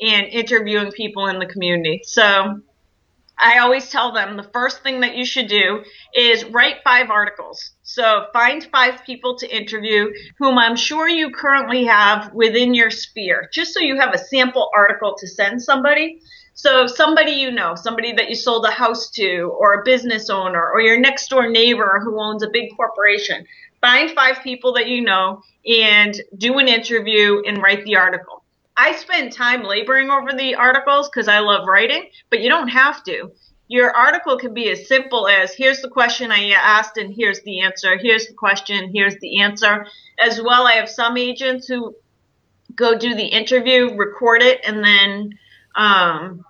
and 0.01 0.27
interviewing 0.27 0.91
people 0.91 1.29
in 1.29 1.39
the 1.39 1.47
community. 1.47 2.01
So 2.05 2.61
I 3.39 3.59
always 3.59 3.91
tell 3.91 4.13
them 4.13 4.37
the 4.37 4.51
first 4.53 4.83
thing 4.83 5.01
that 5.01 5.17
you 5.17 5.25
should 5.25 5.49
do 5.49 5.83
is 6.15 6.45
write 6.45 6.77
five 6.85 7.11
articles. 7.11 7.73
So 7.83 8.27
find 8.33 8.65
five 8.71 9.05
people 9.05 9.37
to 9.39 9.57
interview 9.57 10.13
whom 10.39 10.57
I'm 10.57 10.77
sure 10.77 11.09
you 11.09 11.31
currently 11.31 11.85
have 11.85 12.33
within 12.33 12.75
your 12.75 12.91
sphere, 12.91 13.49
just 13.53 13.75
so 13.75 13.81
you 13.81 13.99
have 13.99 14.15
a 14.15 14.19
sample 14.19 14.71
article 14.77 15.17
to 15.19 15.27
send 15.27 15.63
somebody. 15.63 16.21
So 16.55 16.87
somebody 16.87 17.33
you 17.33 17.51
know, 17.51 17.75
somebody 17.75 18.13
that 18.13 18.29
you 18.29 18.37
sold 18.37 18.65
a 18.65 18.71
house 18.71 19.11
to, 19.11 19.53
or 19.59 19.75
a 19.75 19.85
business 19.85 20.31
owner, 20.31 20.71
or 20.73 20.81
your 20.81 21.01
next 21.01 21.29
door 21.29 21.51
neighbor 21.51 22.01
who 22.05 22.21
owns 22.21 22.45
a 22.45 22.51
big 22.51 22.77
corporation, 22.77 23.45
find 23.81 24.13
five 24.13 24.39
people 24.45 24.75
that 24.75 24.87
you 24.87 25.03
know 25.03 25.43
and 25.67 26.21
do 26.39 26.59
an 26.59 26.69
interview 26.69 27.43
and 27.45 27.61
write 27.61 27.85
the 27.85 27.97
article. 27.97 28.44
I 28.77 28.97
spend 28.97 29.33
time 29.33 29.63
laboring 29.63 30.11
over 30.11 30.33
the 30.33 30.57
articles 30.57 31.09
because 31.09 31.29
I 31.29 31.39
love 31.39 31.67
writing, 31.67 32.09
but 32.31 32.41
you 32.41 32.49
don't 32.49 32.69
have 32.69 33.05
to. 33.05 33.31
Your 33.69 33.95
article 33.97 34.37
can 34.37 34.53
be 34.53 34.69
as 34.71 34.89
simple 34.89 35.27
as 35.27 35.55
here's 35.55 35.81
the 35.81 35.89
question 35.89 36.31
I 36.31 36.51
asked 36.51 36.99
and 36.99 37.15
here's 37.15 37.41
the 37.43 37.61
answer. 37.61 37.97
Here's 37.97 38.27
the 38.27 38.35
question, 38.35 38.91
here's 38.93 39.17
the 39.21 39.41
answer. 39.41 39.87
As 40.19 40.41
well, 40.43 40.67
I 40.67 40.73
have 40.73 40.89
some 40.89 41.17
agents 41.17 41.67
who 41.67 41.95
go 42.75 42.99
do 42.99 43.15
the 43.15 43.25
interview, 43.25 43.95
record 43.97 44.43
it, 44.43 44.61
and 44.65 44.85
then 44.85 45.39
um, 45.77 46.45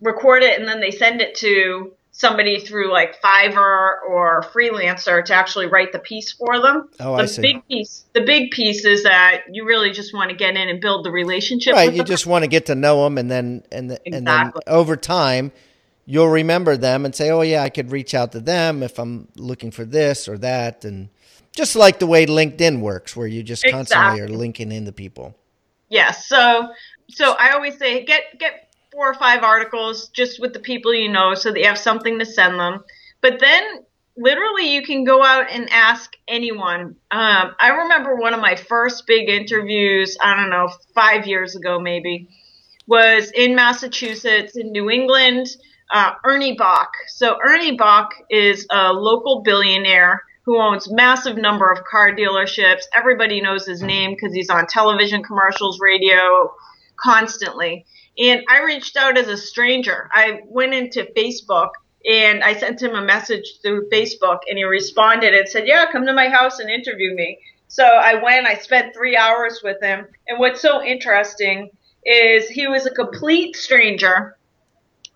record 0.00 0.42
it, 0.42 0.58
and 0.58 0.68
then 0.68 0.80
they 0.80 0.90
send 0.90 1.20
it 1.20 1.34
to 1.36 1.92
somebody 2.16 2.60
through 2.60 2.92
like 2.92 3.20
Fiverr 3.20 4.00
or 4.08 4.44
Freelancer 4.54 5.22
to 5.24 5.34
actually 5.34 5.66
write 5.66 5.90
the 5.90 5.98
piece 5.98 6.30
for 6.30 6.60
them. 6.62 6.88
Oh, 7.00 7.16
the 7.16 7.24
I 7.24 7.26
see. 7.26 7.42
big 7.42 7.68
piece, 7.68 8.04
the 8.12 8.20
big 8.20 8.52
piece 8.52 8.84
is 8.84 9.02
that 9.02 9.42
you 9.52 9.66
really 9.66 9.90
just 9.90 10.14
want 10.14 10.30
to 10.30 10.36
get 10.36 10.56
in 10.56 10.68
and 10.68 10.80
build 10.80 11.04
the 11.04 11.10
relationship. 11.10 11.74
Right, 11.74 11.92
you 11.92 11.98
the 11.98 12.04
just 12.04 12.24
want 12.24 12.44
to 12.44 12.48
get 12.48 12.66
to 12.66 12.76
know 12.76 13.02
them, 13.02 13.18
and 13.18 13.28
then 13.28 13.64
and 13.72 13.90
the, 13.90 14.00
and 14.06 14.26
then 14.26 14.52
over 14.68 14.96
time, 14.96 15.50
you'll 16.06 16.28
remember 16.28 16.76
them 16.76 17.04
and 17.04 17.12
say, 17.14 17.30
"Oh 17.30 17.42
yeah, 17.42 17.64
I 17.64 17.68
could 17.68 17.90
reach 17.90 18.14
out 18.14 18.30
to 18.32 18.40
them 18.40 18.84
if 18.84 18.98
I'm 19.00 19.26
looking 19.34 19.72
for 19.72 19.84
this 19.84 20.28
or 20.28 20.38
that," 20.38 20.84
and 20.84 21.08
just 21.56 21.74
like 21.74 21.98
the 21.98 22.06
way 22.06 22.26
LinkedIn 22.26 22.78
works, 22.80 23.16
where 23.16 23.26
you 23.26 23.42
just 23.42 23.64
constantly 23.68 24.20
are 24.20 24.24
Exactly. 24.24 24.36
linking 24.36 24.70
into 24.70 24.92
people. 24.92 25.34
Yes. 25.88 26.28
So 26.28 26.68
so 27.10 27.32
I 27.38 27.50
always 27.50 27.76
say 27.76 28.04
get 28.04 28.38
get 28.38 28.63
four 28.94 29.10
or 29.10 29.14
five 29.14 29.42
articles 29.42 30.08
just 30.08 30.40
with 30.40 30.52
the 30.52 30.60
people 30.60 30.94
you 30.94 31.10
know 31.10 31.34
so 31.34 31.50
that 31.50 31.58
you 31.58 31.66
have 31.66 31.78
something 31.78 32.18
to 32.20 32.26
send 32.26 32.58
them. 32.58 32.84
But 33.20 33.40
then 33.40 33.84
literally 34.16 34.72
you 34.72 34.82
can 34.82 35.04
go 35.04 35.22
out 35.22 35.50
and 35.50 35.68
ask 35.70 36.12
anyone. 36.28 36.96
Um, 37.10 37.54
I 37.60 37.68
remember 37.82 38.14
one 38.14 38.34
of 38.34 38.40
my 38.40 38.54
first 38.54 39.06
big 39.06 39.28
interviews, 39.28 40.16
I 40.20 40.36
don't 40.36 40.50
know, 40.50 40.70
five 40.94 41.26
years 41.26 41.56
ago 41.56 41.80
maybe, 41.80 42.28
was 42.86 43.32
in 43.32 43.56
Massachusetts, 43.56 44.56
in 44.56 44.70
New 44.70 44.90
England, 44.90 45.48
uh, 45.92 46.12
Ernie 46.24 46.56
Boch. 46.56 46.92
So 47.08 47.36
Ernie 47.44 47.76
Boch 47.76 48.10
is 48.30 48.66
a 48.70 48.92
local 48.92 49.42
billionaire 49.42 50.22
who 50.44 50.60
owns 50.60 50.90
massive 50.90 51.36
number 51.36 51.70
of 51.72 51.84
car 51.84 52.12
dealerships. 52.14 52.82
Everybody 52.94 53.40
knows 53.40 53.66
his 53.66 53.82
name 53.82 54.12
because 54.12 54.34
he's 54.34 54.50
on 54.50 54.66
television 54.66 55.22
commercials, 55.22 55.80
radio, 55.80 56.54
constantly. 56.96 57.86
And 58.18 58.44
I 58.48 58.62
reached 58.62 58.96
out 58.96 59.18
as 59.18 59.28
a 59.28 59.36
stranger. 59.36 60.08
I 60.12 60.40
went 60.46 60.74
into 60.74 61.10
Facebook 61.16 61.70
and 62.08 62.44
I 62.44 62.54
sent 62.54 62.82
him 62.82 62.94
a 62.94 63.04
message 63.04 63.60
through 63.62 63.88
Facebook 63.88 64.40
and 64.48 64.58
he 64.58 64.64
responded 64.64 65.34
and 65.34 65.48
said, 65.48 65.66
Yeah, 65.66 65.86
come 65.90 66.06
to 66.06 66.12
my 66.12 66.28
house 66.28 66.58
and 66.58 66.70
interview 66.70 67.14
me. 67.14 67.38
So 67.68 67.84
I 67.84 68.22
went, 68.22 68.46
I 68.46 68.56
spent 68.56 68.94
three 68.94 69.16
hours 69.16 69.60
with 69.64 69.82
him. 69.82 70.06
And 70.28 70.38
what's 70.38 70.60
so 70.60 70.82
interesting 70.82 71.70
is 72.04 72.48
he 72.48 72.68
was 72.68 72.86
a 72.86 72.90
complete 72.90 73.56
stranger. 73.56 74.36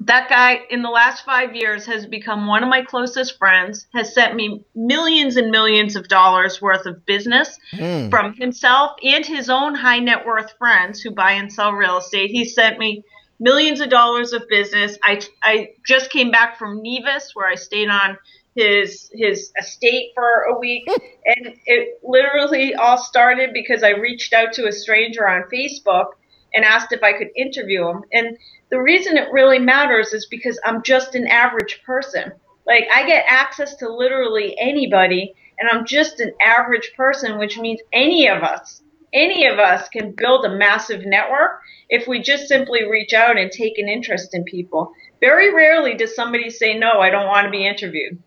That 0.01 0.29
guy 0.29 0.61
in 0.71 0.83
the 0.83 0.91
last 0.91 1.25
five 1.25 1.57
years 1.57 1.85
has 1.87 2.07
become 2.07 2.47
one 2.47 2.63
of 2.63 2.69
my 2.69 2.83
closest 2.83 3.37
friends, 3.37 3.87
has 3.95 4.15
sent 4.15 4.37
me 4.37 4.65
millions 4.75 5.37
and 5.37 5.51
millions 5.51 5.97
of 5.97 6.07
dollars 6.09 6.63
worth 6.63 6.87
of 6.87 7.05
business 7.05 7.59
Mm. 7.75 8.09
from 8.11 8.35
himself 8.35 8.93
and 9.03 9.27
his 9.27 9.51
own 9.51 9.75
high 9.75 9.99
net 9.99 10.25
worth 10.25 10.53
friends 10.59 11.01
who 11.01 11.11
buy 11.11 11.33
and 11.33 11.53
sell 11.53 11.73
real 11.73 11.99
estate. 11.99 12.31
He 12.31 12.45
sent 12.45 12.79
me 12.79 13.03
millions 13.41 13.81
of 13.81 13.91
dollars 13.91 14.33
of 14.33 14.49
business. 14.49 14.97
I, 15.03 15.21
I 15.43 15.71
just 15.87 16.11
came 16.11 16.31
back 16.31 16.59
from 16.59 16.83
Nevis 16.83 17.33
where 17.35 17.49
I 17.49 17.57
stayed 17.57 17.89
on 17.89 18.19
his 18.55 19.11
his 19.13 19.53
estate 19.59 20.11
for 20.15 20.43
a 20.51 20.59
week 20.59 20.85
and 21.25 21.55
it 21.67 22.01
literally 22.03 22.75
all 22.75 22.99
started 22.99 23.51
because 23.53 23.83
I 23.85 23.91
reached 23.91 24.33
out 24.33 24.53
to 24.55 24.67
a 24.67 24.73
stranger 24.73 25.29
on 25.29 25.45
Facebook 25.53 26.09
and 26.55 26.65
asked 26.65 26.93
if 26.93 27.03
I 27.03 27.13
could 27.13 27.29
interview 27.37 27.89
him. 27.89 28.05
And 28.13 28.37
the 28.71 28.81
reason 28.81 29.17
it 29.17 29.33
really 29.33 29.59
matters 29.59 30.13
is 30.13 30.27
because 30.27 30.59
I'm 30.65 30.83
just 30.83 31.15
an 31.15 31.27
average 31.27 31.83
person. 31.85 32.33
Like 32.67 32.85
I 32.93 33.07
get 33.07 33.25
access 33.29 33.77
to 33.77 33.93
literally 33.93 34.57
anybody 34.59 35.35
and 35.59 35.69
I'm 35.71 35.87
just 35.87 36.21
an 36.21 36.33
average 36.41 36.93
person, 36.97 37.39
which 37.39 37.59
means 37.59 37.81
any 37.93 38.29
of 38.29 38.43
us, 38.43 38.83
any 39.13 39.47
of 39.47 39.59
us 39.59 39.89
can 39.89 40.13
build 40.13 40.45
a 40.45 40.57
massive 40.57 41.05
network 41.05 41.61
if 41.89 42.07
we 42.07 42.21
just 42.21 42.47
simply 42.47 42.89
reach 42.89 43.13
out 43.15 43.39
and 43.39 43.51
take 43.51 43.79
an 43.79 43.89
interest 43.89 44.35
in 44.35 44.45
people. 44.45 44.93
Very 45.21 45.53
rarely 45.53 45.95
does 45.95 46.15
somebody 46.15 46.51
say, 46.51 46.79
no, 46.79 47.01
I 47.01 47.11
don't 47.11 47.27
want 47.27 47.47
to 47.47 47.51
be 47.51 47.67
interviewed. 47.67 48.23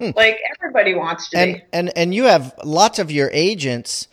Hmm. 0.00 0.10
Like 0.16 0.40
everybody 0.56 0.94
wants 0.94 1.28
to 1.30 1.38
and 1.38 1.54
be. 1.54 1.62
and 1.72 1.96
and 1.96 2.14
you 2.14 2.24
have 2.24 2.52
lots 2.64 2.98
of 2.98 3.12
your 3.12 3.30
agents 3.32 4.08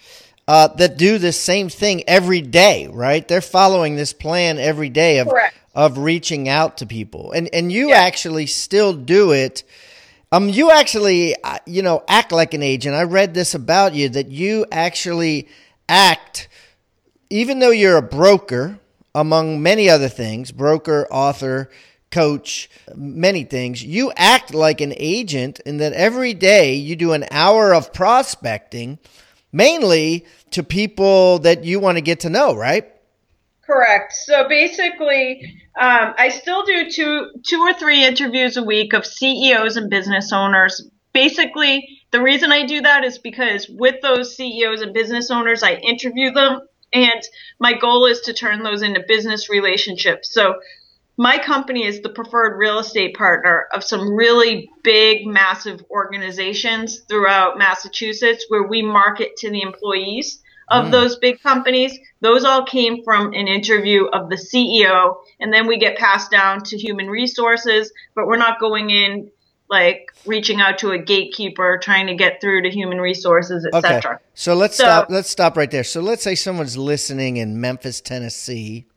uh, 0.47 0.67
that 0.69 0.97
do 0.97 1.17
this 1.17 1.39
same 1.39 1.69
thing 1.69 2.04
every 2.08 2.41
day, 2.41 2.88
right? 2.88 3.27
They're 3.27 3.41
following 3.41 3.95
this 3.95 4.13
plan 4.13 4.58
every 4.58 4.89
day 4.89 5.19
of 5.19 5.27
Correct. 5.30 5.56
of 5.73 5.97
reaching 5.99 6.49
out 6.49 6.77
to 6.77 6.86
people, 6.86 7.32
and 7.32 7.49
and 7.54 7.71
you 7.71 7.89
Yeah. 7.89 7.97
actually 8.01 8.45
still 8.47 8.93
do 8.93 9.32
it. 9.32 9.63
Um, 10.34 10.47
you 10.49 10.71
actually, 10.71 11.36
uh, 11.43 11.58
you 11.65 11.82
know, 11.82 12.04
act 12.08 12.32
like 12.32 12.54
an 12.54 12.63
agent. 12.63 12.95
I 12.95 13.04
read 13.04 13.34
this 13.34 13.54
about 13.54 13.93
you 13.93 14.08
that 14.10 14.30
you 14.30 14.65
actually 14.71 15.47
act, 15.89 16.47
even 17.30 17.60
though 17.60 17.71
you're 17.71 17.97
a 17.97 18.01
broker, 18.01 18.80
among 19.13 19.62
many 19.62 19.89
other 19.89 20.08
things, 20.08 20.51
broker, 20.51 21.06
author, 21.12 21.69
coach, 22.12 22.69
many 22.95 23.43
things. 23.43 23.84
You 23.84 24.12
act 24.15 24.54
like 24.54 24.80
an 24.82 24.93
agent 24.97 25.60
in 25.65 25.77
that 25.77 25.93
every 25.93 26.34
day 26.34 26.75
you 26.75 26.95
do 26.95 27.12
an 27.13 27.25
hour 27.30 27.73
of 27.73 27.91
prospecting, 27.93 28.99
mainly 29.51 30.25
to 30.51 30.63
people 30.63 31.39
that 31.39 31.63
you 31.63 31.79
want 31.79 31.97
to 31.97 32.01
get 32.01 32.21
to 32.21 32.29
know, 32.29 32.55
right? 32.55 32.87
Correct. 33.65 34.13
So 34.13 34.47
basically, 34.49 35.61
um, 35.79 36.13
I 36.17 36.29
still 36.29 36.65
do 36.65 36.89
two, 36.89 37.31
two 37.43 37.59
or 37.59 37.73
three 37.73 38.03
interviews 38.03 38.57
a 38.57 38.63
week 38.63 38.93
of 38.93 39.05
CEOs 39.05 39.77
and 39.77 39.89
business 39.89 40.33
owners. 40.33 40.89
Basically, 41.13 41.87
the 42.11 42.21
reason 42.21 42.51
I 42.51 42.65
do 42.65 42.81
that 42.81 43.03
is 43.03 43.17
because 43.17 43.69
with 43.69 44.01
those 44.01 44.35
CEOs 44.35 44.81
and 44.81 44.93
business 44.93 45.31
owners, 45.31 45.63
I 45.63 45.75
interview 45.75 46.31
them, 46.31 46.61
and 46.91 47.21
my 47.59 47.73
goal 47.73 48.05
is 48.05 48.21
to 48.21 48.33
turn 48.33 48.63
those 48.63 48.81
into 48.81 49.03
business 49.07 49.49
relationships. 49.49 50.33
So 50.33 50.55
my 51.21 51.38
company 51.38 51.86
is 51.86 52.01
the 52.01 52.10
preferred 52.10 52.57
real 52.57 52.79
estate 52.79 53.15
partner 53.15 53.67
of 53.71 53.84
some 53.84 54.15
really 54.15 54.71
big, 54.81 55.27
massive 55.27 55.79
organizations 55.91 57.01
throughout 57.01 57.60
Massachusetts 57.60 58.45
where 58.49 58.63
we 58.63 58.81
market 58.81 59.38
to 59.38 59.51
the 59.51 59.62
employees 59.62 60.41
of 60.67 60.88
mm. 60.88 60.91
those 60.91 61.17
big 61.17 61.39
companies. 61.39 61.95
Those 62.21 62.43
all 62.43 62.65
came 62.65 63.03
from 63.03 63.34
an 63.34 63.47
interview 63.47 64.05
of 64.07 64.31
the 64.31 64.36
CEO, 64.36 65.17
and 65.39 65.53
then 65.53 65.67
we 65.67 65.77
get 65.77 65.95
passed 65.95 66.31
down 66.31 66.63
to 66.63 66.75
human 66.75 67.05
resources, 67.05 67.93
but 68.15 68.25
we're 68.25 68.38
not 68.38 68.60
going 68.60 68.89
in 68.89 69.29
like 69.69 70.12
reaching 70.25 70.60
out 70.60 70.79
to 70.79 70.89
a 70.89 70.97
gatekeeper 70.97 71.79
trying 71.84 72.07
to 72.07 72.15
get 72.15 72.41
through 72.41 72.63
to 72.63 72.71
human 72.71 72.99
resources, 72.99 73.63
Okay. 73.71 73.77
etc. 73.77 74.19
So 74.34 74.55
let's 74.55 74.75
So- 74.75 74.86
stop. 74.86 75.12
Let's 75.12 75.29
stop 75.29 75.55
right 75.55 75.69
there. 75.69 75.84
So 75.84 76.01
let's 76.01 76.23
say 76.23 76.34
someone's 76.34 76.77
listening 76.77 77.38
in 77.38 77.62
Memphis, 77.62 78.01
Tennessee, 78.01 78.88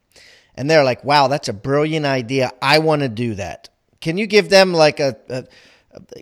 and 0.56 0.70
they're 0.70 0.84
like, 0.84 1.04
"Wow, 1.04 1.28
that's 1.28 1.48
a 1.48 1.52
brilliant 1.52 2.06
idea. 2.06 2.52
I 2.62 2.78
want 2.78 3.02
to 3.02 3.08
do 3.08 3.34
that." 3.36 3.68
Can 4.00 4.18
you 4.18 4.26
give 4.26 4.48
them 4.50 4.72
like 4.72 5.00
a, 5.00 5.16
a? 5.28 5.44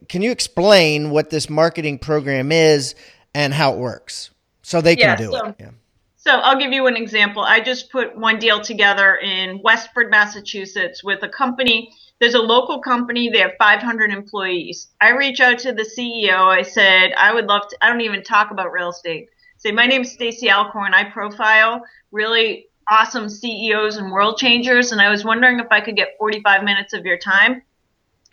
Can 0.09 0.23
you 0.23 0.31
explain 0.31 1.11
what 1.11 1.31
this 1.31 1.49
marketing 1.49 1.99
program 1.99 2.53
is 2.53 2.95
and 3.35 3.53
how 3.55 3.73
it 3.75 3.79
works, 3.79 4.31
so 4.63 4.81
they 4.81 4.97
can 4.97 5.09
Yeah, 5.11 5.17
do 5.17 5.31
so- 5.33 5.47
it? 5.47 5.55
Yeah. 5.59 5.71
So 6.17 6.31
I'll 6.31 6.57
give 6.59 6.73
you 6.73 6.87
an 6.87 6.95
example. 6.97 7.43
I 7.43 7.59
just 7.59 7.91
put 7.91 8.17
one 8.17 8.39
deal 8.39 8.61
together 8.61 9.17
in 9.17 9.61
Westford, 9.65 10.09
Massachusetts 10.09 11.03
with 11.03 11.21
a 11.25 11.29
company. 11.29 11.91
There's 12.21 12.35
a 12.35 12.39
local 12.41 12.81
company. 12.81 13.29
They 13.29 13.41
have 13.41 13.55
500 13.59 14.13
employees. 14.13 14.87
I 15.01 15.11
reach 15.11 15.41
out 15.41 15.59
to 15.61 15.73
the 15.73 15.83
CEO. 15.83 16.39
I 16.47 16.63
said, 16.63 17.11
I 17.19 17.35
would 17.35 17.47
love 17.47 17.63
to, 17.69 17.77
I 17.83 17.89
don't 17.89 18.03
even 18.03 18.23
talk 18.23 18.53
about 18.53 18.71
real 18.71 18.91
estate. 18.91 19.31
Say, 19.57 19.73
my 19.73 19.87
name's 19.87 20.13
Stacey 20.13 20.49
Alcorn. 20.49 20.95
I 20.95 21.11
profile 21.11 21.83
really 22.13 22.67
awesome 22.89 23.29
CEOs 23.29 23.97
and 23.97 24.13
world 24.13 24.39
changers. 24.39 24.93
And 24.93 25.01
I 25.01 25.11
was 25.11 25.25
wondering 25.25 25.61
if 25.61 25.69
I 25.71 25.81
could 25.81 25.97
get 25.97 26.17
45 26.19 26.65
minutes 26.65 26.93
of 26.93 27.05
your 27.05 27.19
time. 27.19 27.63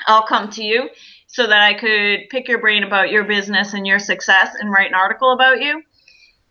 I'll 0.07 0.25
come 0.25 0.49
to 0.51 0.63
you 0.63 0.89
so 1.27 1.45
that 1.45 1.61
I 1.61 1.73
could 1.73 2.29
pick 2.29 2.47
your 2.47 2.59
brain 2.59 2.83
about 2.83 3.11
your 3.11 3.23
business 3.25 3.73
and 3.73 3.85
your 3.85 3.99
success 3.99 4.55
and 4.59 4.71
write 4.71 4.89
an 4.89 4.95
article 4.95 5.33
about 5.33 5.61
you. 5.61 5.83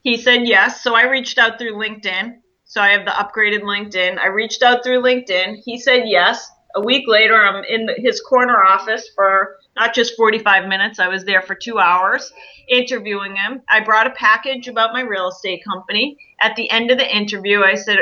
He 0.02 0.16
said 0.16 0.46
yes. 0.46 0.82
So 0.82 0.94
I 0.94 1.10
reached 1.10 1.38
out 1.38 1.58
through 1.58 1.74
LinkedIn. 1.74 2.36
So 2.64 2.80
I 2.80 2.90
have 2.90 3.04
the 3.04 3.10
upgraded 3.12 3.62
LinkedIn. 3.62 4.18
I 4.18 4.26
reached 4.28 4.62
out 4.62 4.84
through 4.84 5.02
LinkedIn. 5.02 5.62
He 5.64 5.78
said 5.78 6.02
yes. 6.06 6.50
A 6.74 6.80
week 6.80 7.04
later, 7.08 7.34
I'm 7.34 7.64
in 7.64 7.88
his 7.96 8.20
corner 8.20 8.62
office 8.62 9.08
for 9.14 9.56
not 9.78 9.94
just 9.94 10.16
45 10.16 10.68
minutes. 10.68 10.98
I 10.98 11.08
was 11.08 11.24
there 11.24 11.42
for 11.42 11.54
two 11.54 11.78
hours 11.78 12.32
interviewing 12.68 13.36
him. 13.36 13.62
I 13.68 13.80
brought 13.80 14.06
a 14.06 14.10
package 14.10 14.68
about 14.68 14.92
my 14.92 15.02
real 15.02 15.28
estate 15.28 15.62
company. 15.64 16.18
At 16.40 16.56
the 16.56 16.70
end 16.70 16.90
of 16.90 16.98
the 16.98 17.16
interview, 17.16 17.62
I 17.62 17.74
said, 17.74 17.98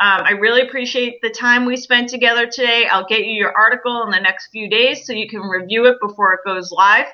um, 0.00 0.22
I 0.24 0.32
really 0.32 0.62
appreciate 0.62 1.20
the 1.22 1.30
time 1.30 1.64
we 1.64 1.76
spent 1.76 2.08
together 2.08 2.46
today. 2.46 2.86
I'll 2.86 3.06
get 3.06 3.24
you 3.24 3.32
your 3.32 3.52
article 3.56 4.04
in 4.04 4.10
the 4.10 4.20
next 4.20 4.48
few 4.52 4.70
days 4.70 5.04
so 5.04 5.12
you 5.12 5.28
can 5.28 5.40
review 5.40 5.86
it 5.86 5.96
before 6.00 6.34
it 6.34 6.40
goes 6.44 6.70
live. 6.70 7.06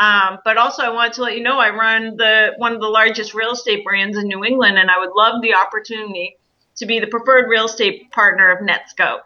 Um, 0.00 0.38
but 0.42 0.56
also, 0.56 0.82
I 0.82 0.88
wanted 0.88 1.12
to 1.14 1.22
let 1.22 1.36
you 1.36 1.42
know 1.42 1.58
I 1.58 1.68
run 1.68 2.16
the 2.16 2.54
one 2.56 2.72
of 2.72 2.80
the 2.80 2.88
largest 2.88 3.34
real 3.34 3.52
estate 3.52 3.84
brands 3.84 4.16
in 4.16 4.26
New 4.26 4.42
England, 4.42 4.78
and 4.78 4.90
I 4.90 4.98
would 4.98 5.10
love 5.14 5.42
the 5.42 5.54
opportunity 5.54 6.38
to 6.76 6.86
be 6.86 6.98
the 6.98 7.06
preferred 7.06 7.48
real 7.48 7.66
estate 7.66 8.10
partner 8.10 8.50
of 8.50 8.60
NetScout, 8.66 9.20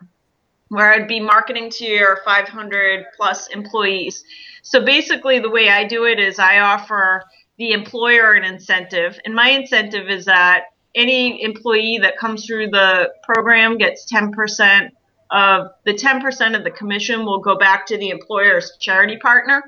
where 0.68 0.92
I'd 0.92 1.08
be 1.08 1.20
marketing 1.20 1.70
to 1.70 1.84
your 1.84 2.20
500 2.24 3.06
plus 3.16 3.48
employees. 3.48 4.24
So 4.62 4.84
basically, 4.84 5.38
the 5.38 5.50
way 5.50 5.68
I 5.68 5.84
do 5.84 6.04
it 6.04 6.18
is 6.18 6.38
I 6.38 6.58
offer 6.58 7.22
the 7.58 7.72
employer 7.72 8.34
an 8.34 8.44
incentive, 8.44 9.18
and 9.24 9.34
my 9.34 9.50
incentive 9.50 10.08
is 10.08 10.24
that 10.26 10.64
any 10.94 11.42
employee 11.42 11.98
that 12.02 12.16
comes 12.16 12.46
through 12.46 12.68
the 12.70 13.12
program 13.22 13.78
gets 13.78 14.10
10% 14.10 14.90
of 15.30 15.68
the 15.84 15.92
10% 15.92 16.56
of 16.56 16.64
the 16.64 16.70
commission 16.70 17.24
will 17.24 17.40
go 17.40 17.56
back 17.56 17.86
to 17.86 17.98
the 17.98 18.10
employer's 18.10 18.72
charity 18.80 19.18
partner. 19.18 19.62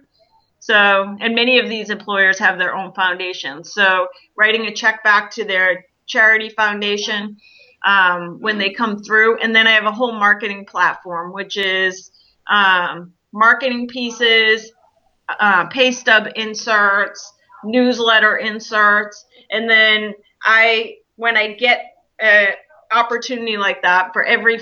So, 0.61 1.17
and 1.21 1.35
many 1.35 1.59
of 1.59 1.69
these 1.69 1.91
employers 1.91 2.39
have 2.39 2.59
their 2.59 2.75
own 2.75 2.93
foundations. 2.93 3.73
So, 3.73 4.09
writing 4.37 4.67
a 4.67 4.73
check 4.73 5.05
back 5.05 5.31
to 5.33 5.45
their 5.45 5.85
charity 6.07 6.49
foundation 6.49 7.37
um, 7.85 8.41
when 8.41 8.59
they 8.59 8.71
come 8.71 9.03
through. 9.03 9.39
And 9.39 9.55
then 9.55 9.67
I 9.67 9.73
have 9.73 9.85
a 9.85 9.93
whole 9.93 10.13
marketing 10.13 10.65
platform, 10.65 11.33
which 11.33 11.57
is 11.57 12.11
um, 12.49 13.13
marketing 13.33 13.89
pieces, 13.89 14.73
uh, 15.29 15.67
pay 15.67 15.93
stub 15.93 16.29
inserts, 16.37 17.33
newsletter 17.65 18.37
inserts. 18.39 19.25
And 19.51 19.69
then 19.69 20.15
I, 20.43 20.97
when 21.17 21.37
I 21.37 21.55
get 21.55 21.95
an 22.19 22.49
opportunity 22.93 23.57
like 23.57 23.83
that, 23.83 24.13
for 24.13 24.25
every 24.25 24.61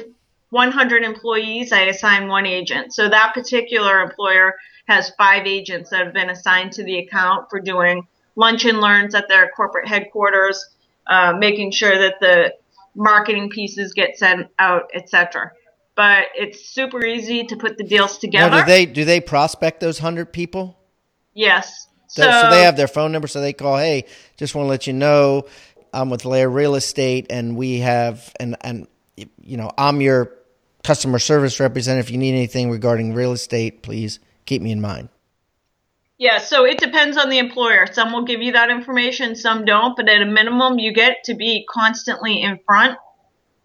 100 0.50 1.02
employees, 1.02 1.72
I 1.72 1.82
assign 1.82 2.28
one 2.28 2.46
agent. 2.46 2.94
So 2.94 3.08
that 3.08 3.34
particular 3.34 4.00
employer 4.00 4.54
has 4.86 5.10
five 5.18 5.46
agents 5.46 5.90
that 5.90 6.04
have 6.04 6.14
been 6.14 6.30
assigned 6.30 6.72
to 6.72 6.84
the 6.84 6.98
account 6.98 7.50
for 7.50 7.60
doing 7.60 8.06
lunch 8.36 8.64
and 8.64 8.80
learns 8.80 9.14
at 9.14 9.28
their 9.28 9.50
corporate 9.50 9.88
headquarters, 9.88 10.64
uh, 11.08 11.32
making 11.38 11.72
sure 11.72 11.98
that 11.98 12.20
the 12.20 12.54
marketing 12.96 13.50
pieces 13.50 13.92
get 13.92 14.18
sent 14.18 14.48
out, 14.58 14.90
etc. 14.94 15.52
But 15.94 16.26
it's 16.34 16.68
super 16.68 17.04
easy 17.04 17.44
to 17.44 17.56
put 17.56 17.78
the 17.78 17.84
deals 17.84 18.18
together. 18.18 18.50
Now, 18.50 18.64
do 18.64 18.66
they 18.66 18.86
do 18.86 19.04
they 19.04 19.20
prospect 19.20 19.80
those 19.80 19.98
hundred 19.98 20.32
people? 20.32 20.78
Yes. 21.34 21.86
So, 22.08 22.22
so, 22.22 22.50
they 22.50 22.62
have 22.62 22.76
their 22.76 22.88
phone 22.88 23.12
number, 23.12 23.28
so 23.28 23.40
they 23.40 23.52
call. 23.52 23.76
Hey, 23.76 24.04
just 24.36 24.54
want 24.54 24.66
to 24.66 24.70
let 24.70 24.86
you 24.86 24.92
know, 24.92 25.46
I'm 25.92 26.08
with 26.08 26.24
LAER 26.24 26.48
Real 26.48 26.74
Estate, 26.74 27.26
and 27.30 27.56
we 27.56 27.80
have 27.80 28.32
and 28.40 28.56
and 28.62 28.86
you 29.16 29.56
know 29.56 29.70
I'm 29.76 30.00
your 30.00 30.32
customer 30.82 31.18
service 31.18 31.60
representative. 31.60 32.06
If 32.06 32.12
you 32.12 32.18
need 32.18 32.34
anything 32.34 32.70
regarding 32.70 33.12
real 33.12 33.32
estate, 33.32 33.82
please 33.82 34.20
keep 34.44 34.62
me 34.62 34.70
in 34.70 34.80
mind. 34.80 35.08
Yeah, 36.18 36.38
so 36.38 36.64
it 36.64 36.78
depends 36.78 37.18
on 37.18 37.28
the 37.28 37.38
employer. 37.38 37.86
Some 37.92 38.12
will 38.12 38.24
give 38.24 38.40
you 38.40 38.52
that 38.52 38.70
information, 38.70 39.36
some 39.36 39.66
don't, 39.66 39.94
but 39.96 40.08
at 40.08 40.22
a 40.22 40.26
minimum, 40.26 40.78
you 40.78 40.92
get 40.92 41.24
to 41.24 41.34
be 41.34 41.66
constantly 41.70 42.40
in 42.40 42.58
front 42.64 42.96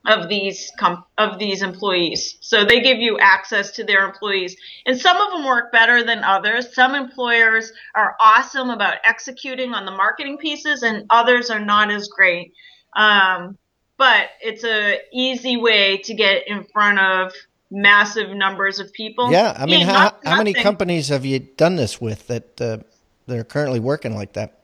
of 0.06 0.28
these 0.28 0.72
com- 0.78 1.06
of 1.18 1.38
these 1.38 1.62
employees. 1.62 2.38
So 2.42 2.66
they 2.66 2.82
give 2.82 2.98
you 2.98 3.20
access 3.20 3.72
to 3.72 3.84
their 3.84 4.06
employees. 4.06 4.56
And 4.86 5.00
some 5.00 5.16
of 5.18 5.32
them 5.32 5.46
work 5.46 5.72
better 5.72 6.04
than 6.04 6.24
others. 6.24 6.74
Some 6.74 6.96
employers 6.96 7.72
are 7.96 8.16
awesome 8.20 8.70
about 8.70 8.98
executing 9.06 9.74
on 9.74 9.86
the 9.86 9.92
marketing 9.92 10.38
pieces 10.38 10.84
and 10.84 11.06
others 11.10 11.50
are 11.50 11.64
not 11.64 11.92
as 11.92 12.08
great. 12.08 12.54
Um, 12.96 13.58
but 13.98 14.30
it's 14.42 14.64
a 14.64 14.98
easy 15.14 15.58
way 15.58 15.98
to 16.00 16.16
get 16.16 16.48
in 16.48 16.64
front 16.64 16.98
of 17.00 17.34
massive 17.72 18.30
numbers 18.32 18.80
of 18.80 18.92
people. 18.94 19.32
Yeah, 19.32 19.56
I 19.58 19.66
mean, 19.66 19.86
how, 19.86 19.94
not, 19.94 20.20
how 20.26 20.38
many 20.38 20.54
companies 20.54 21.08
have 21.08 21.26
you 21.26 21.40
done 21.40 21.78
this 21.78 22.00
with 22.00 22.28
that 22.28 22.62
uh, 22.62 22.78
that 23.28 23.38
are 23.38 23.44
currently 23.44 23.80
working 23.80 24.14
like 24.14 24.34
that? 24.34 24.60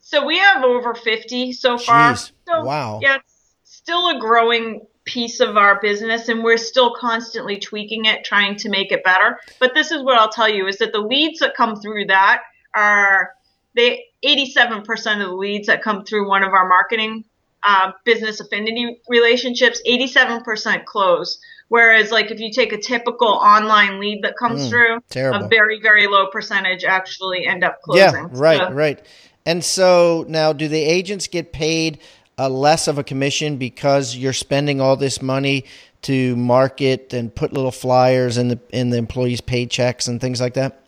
So 0.00 0.24
we 0.24 0.38
have 0.38 0.64
over 0.64 0.94
fifty 0.94 1.52
so 1.52 1.76
Jeez. 1.76 1.84
far. 1.84 2.16
So, 2.16 2.64
wow. 2.64 3.00
Yeah, 3.02 3.16
it's 3.16 3.54
still 3.64 4.16
a 4.16 4.18
growing 4.18 4.86
piece 5.04 5.40
of 5.40 5.56
our 5.56 5.80
business, 5.80 6.28
and 6.28 6.42
we're 6.42 6.56
still 6.56 6.94
constantly 6.94 7.58
tweaking 7.58 8.06
it, 8.06 8.24
trying 8.24 8.56
to 8.56 8.68
make 8.68 8.90
it 8.90 9.04
better. 9.04 9.38
But 9.60 9.74
this 9.74 9.90
is 9.90 10.02
what 10.02 10.18
I'll 10.18 10.32
tell 10.32 10.48
you: 10.48 10.66
is 10.66 10.78
that 10.78 10.92
the 10.92 11.00
leads 11.00 11.40
that 11.40 11.54
come 11.54 11.80
through 11.80 12.06
that 12.06 12.42
are 12.74 13.30
they 13.74 14.04
87% 14.24 14.88
of 15.22 15.28
the 15.28 15.34
leads 15.34 15.66
that 15.66 15.82
come 15.82 16.04
through 16.04 16.28
one 16.28 16.42
of 16.42 16.52
our 16.52 16.68
marketing 16.68 17.24
uh, 17.62 17.92
business 18.04 18.40
affinity 18.40 19.00
relationships, 19.08 19.82
87% 19.86 20.84
close. 20.84 21.38
Whereas, 21.68 22.12
like, 22.12 22.30
if 22.30 22.38
you 22.38 22.52
take 22.52 22.72
a 22.72 22.78
typical 22.78 23.28
online 23.28 23.98
lead 23.98 24.22
that 24.22 24.36
comes 24.36 24.66
mm, 24.66 24.70
through, 24.70 24.98
terrible. 25.10 25.46
a 25.46 25.48
very, 25.48 25.80
very 25.80 26.06
low 26.06 26.28
percentage 26.28 26.84
actually 26.84 27.44
end 27.46 27.64
up 27.64 27.82
closing. 27.82 28.14
Yeah, 28.14 28.28
right, 28.30 28.58
so. 28.58 28.70
right. 28.72 29.06
And 29.44 29.64
so 29.64 30.24
now, 30.28 30.52
do 30.52 30.68
the 30.68 30.82
agents 30.82 31.26
get 31.26 31.52
paid 31.52 31.98
uh, 32.38 32.48
less 32.48 32.86
of 32.86 32.98
a 32.98 33.04
commission 33.04 33.56
because 33.56 34.16
you're 34.16 34.32
spending 34.32 34.80
all 34.80 34.96
this 34.96 35.20
money 35.20 35.64
to 36.02 36.36
market 36.36 37.12
and 37.12 37.34
put 37.34 37.52
little 37.52 37.72
flyers 37.72 38.38
in 38.38 38.48
the 38.48 38.60
in 38.70 38.90
the 38.90 38.96
employees' 38.96 39.40
paychecks 39.40 40.06
and 40.06 40.20
things 40.20 40.40
like 40.40 40.54
that? 40.54 40.80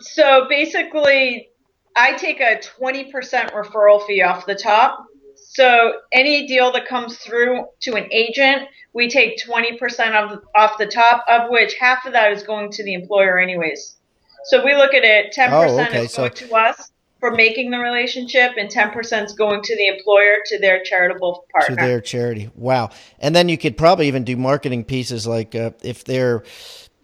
So 0.00 0.46
basically, 0.48 1.48
I 1.96 2.14
take 2.14 2.40
a 2.40 2.60
20% 2.80 3.12
referral 3.52 4.04
fee 4.06 4.22
off 4.22 4.46
the 4.46 4.54
top. 4.54 5.06
So 5.54 5.94
any 6.12 6.46
deal 6.46 6.72
that 6.72 6.86
comes 6.86 7.18
through 7.18 7.66
to 7.82 7.94
an 7.94 8.10
agent 8.10 8.68
we 8.94 9.08
take 9.08 9.42
20% 9.42 10.12
of, 10.12 10.42
off 10.54 10.78
the 10.78 10.86
top, 10.86 11.24
of 11.28 11.50
which 11.50 11.74
half 11.74 12.04
of 12.04 12.12
that 12.12 12.32
is 12.32 12.42
going 12.42 12.70
to 12.72 12.84
the 12.84 12.94
employer 12.94 13.38
anyways. 13.38 13.96
So 14.44 14.64
we 14.64 14.74
look 14.74 14.92
at 14.92 15.04
it, 15.04 15.34
10% 15.36 15.50
oh, 15.50 15.80
okay. 15.80 16.04
is 16.04 16.14
going 16.14 16.34
so, 16.34 16.46
to 16.46 16.54
us 16.54 16.90
for 17.20 17.30
making 17.30 17.70
the 17.70 17.78
relationship, 17.78 18.52
and 18.58 18.68
10% 18.68 19.24
is 19.24 19.32
going 19.32 19.62
to 19.62 19.76
the 19.76 19.86
employer 19.86 20.38
to 20.46 20.58
their 20.58 20.82
charitable 20.82 21.44
partner. 21.52 21.76
To 21.76 21.82
their 21.82 22.00
charity. 22.00 22.50
Wow. 22.56 22.90
And 23.20 23.34
then 23.34 23.48
you 23.48 23.56
could 23.56 23.76
probably 23.76 24.08
even 24.08 24.24
do 24.24 24.36
marketing 24.36 24.84
pieces 24.84 25.26
like 25.26 25.54
uh, 25.54 25.70
if 25.82 26.04
their, 26.04 26.42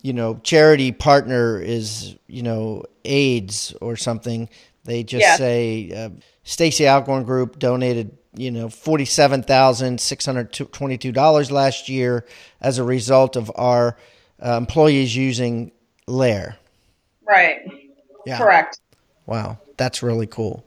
you 0.02 0.12
know, 0.12 0.40
charity 0.42 0.90
partner 0.90 1.60
is, 1.60 2.16
you 2.26 2.42
know, 2.42 2.84
AIDS 3.04 3.74
or 3.80 3.96
something, 3.96 4.48
they 4.84 5.04
just 5.04 5.22
yeah. 5.22 5.36
say, 5.36 5.92
uh, 5.92 6.10
Stacey 6.42 6.88
Alcorn 6.88 7.22
Group 7.22 7.58
donated 7.60 8.18
you 8.38 8.50
know 8.50 8.68
$47,622 8.68 11.50
last 11.50 11.88
year 11.88 12.26
as 12.60 12.76
a 12.78 12.84
result 12.84 13.36
of 13.36 13.50
our 13.54 13.96
uh, 14.44 14.52
employees 14.52 15.16
using 15.16 15.72
LAER. 16.06 16.56
Right. 17.26 17.60
Yeah. 18.24 18.38
Correct. 18.38 18.80
Wow, 19.26 19.58
that's 19.76 20.02
really 20.02 20.26
cool. 20.26 20.64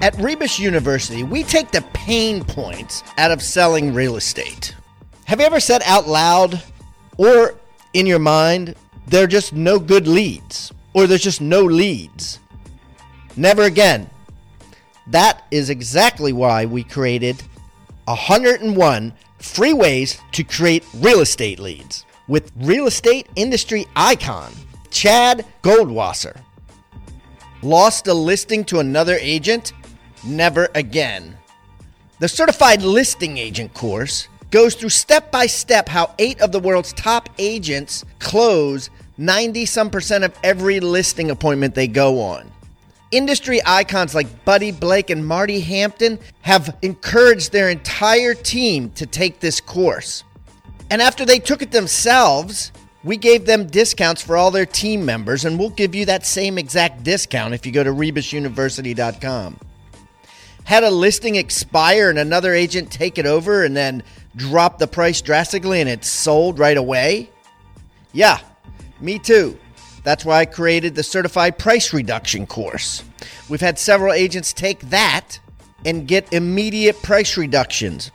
At 0.00 0.16
Rebus 0.18 0.58
University, 0.58 1.22
we 1.22 1.42
take 1.42 1.70
the 1.70 1.82
pain 1.94 2.44
points 2.44 3.02
out 3.16 3.30
of 3.30 3.42
selling 3.42 3.94
real 3.94 4.16
estate. 4.16 4.74
Have 5.24 5.40
you 5.40 5.46
ever 5.46 5.60
said 5.60 5.82
out 5.86 6.06
loud 6.06 6.62
or 7.16 7.54
in 7.94 8.06
your 8.06 8.18
mind, 8.18 8.74
there 9.06 9.24
are 9.24 9.28
just 9.28 9.52
no 9.52 9.78
good 9.78 10.06
leads, 10.06 10.72
or 10.92 11.06
there's 11.06 11.22
just 11.22 11.40
no 11.40 11.62
leads? 11.62 12.38
Never 13.36 13.62
again. 13.62 14.08
That 15.08 15.44
is 15.50 15.70
exactly 15.70 16.32
why 16.32 16.64
we 16.66 16.84
created 16.84 17.42
101 18.06 19.12
free 19.38 19.72
ways 19.72 20.18
to 20.32 20.44
create 20.44 20.84
real 20.94 21.20
estate 21.20 21.58
leads 21.58 22.06
with 22.28 22.52
real 22.56 22.86
estate 22.86 23.28
industry 23.36 23.86
icon 23.96 24.52
Chad 24.90 25.44
Goldwasser. 25.62 26.40
Lost 27.62 28.06
a 28.06 28.14
listing 28.14 28.64
to 28.66 28.78
another 28.78 29.16
agent? 29.20 29.72
Never 30.24 30.68
again. 30.74 31.36
The 32.20 32.28
Certified 32.28 32.82
Listing 32.82 33.36
Agent 33.36 33.74
course 33.74 34.28
goes 34.50 34.76
through 34.76 34.90
step 34.90 35.32
by 35.32 35.46
step 35.46 35.88
how 35.88 36.14
eight 36.18 36.40
of 36.40 36.52
the 36.52 36.60
world's 36.60 36.92
top 36.92 37.28
agents 37.38 38.04
close 38.20 38.88
90 39.18 39.66
some 39.66 39.90
percent 39.90 40.22
of 40.22 40.38
every 40.44 40.78
listing 40.78 41.30
appointment 41.30 41.74
they 41.74 41.88
go 41.88 42.20
on. 42.20 42.50
Industry 43.14 43.60
icons 43.64 44.12
like 44.12 44.44
Buddy 44.44 44.72
Blake 44.72 45.08
and 45.08 45.24
Marty 45.24 45.60
Hampton 45.60 46.18
have 46.42 46.76
encouraged 46.82 47.52
their 47.52 47.70
entire 47.70 48.34
team 48.34 48.90
to 48.96 49.06
take 49.06 49.38
this 49.38 49.60
course. 49.60 50.24
And 50.90 51.00
after 51.00 51.24
they 51.24 51.38
took 51.38 51.62
it 51.62 51.70
themselves, 51.70 52.72
we 53.04 53.16
gave 53.16 53.46
them 53.46 53.68
discounts 53.68 54.20
for 54.20 54.36
all 54.36 54.50
their 54.50 54.66
team 54.66 55.04
members, 55.04 55.44
and 55.44 55.60
we'll 55.60 55.70
give 55.70 55.94
you 55.94 56.06
that 56.06 56.26
same 56.26 56.58
exact 56.58 57.04
discount 57.04 57.54
if 57.54 57.64
you 57.64 57.70
go 57.70 57.84
to 57.84 57.92
rebusuniversity.com. 57.92 59.60
Had 60.64 60.82
a 60.82 60.90
listing 60.90 61.36
expire 61.36 62.10
and 62.10 62.18
another 62.18 62.52
agent 62.52 62.90
take 62.90 63.18
it 63.18 63.26
over 63.26 63.62
and 63.62 63.76
then 63.76 64.02
drop 64.34 64.78
the 64.78 64.88
price 64.88 65.20
drastically 65.20 65.80
and 65.80 65.88
it's 65.88 66.08
sold 66.08 66.58
right 66.58 66.76
away? 66.76 67.30
Yeah, 68.12 68.40
me 69.00 69.20
too. 69.20 69.56
That's 70.04 70.24
why 70.24 70.40
I 70.40 70.44
created 70.44 70.94
the 70.94 71.02
Certified 71.02 71.58
Price 71.58 71.92
Reduction 71.92 72.46
course. 72.46 73.02
We've 73.48 73.60
had 73.60 73.78
several 73.78 74.12
agents 74.12 74.52
take 74.52 74.80
that 74.90 75.38
and 75.84 76.06
get 76.06 76.32
immediate 76.32 77.02
price 77.02 77.36
reductions. 77.36 78.10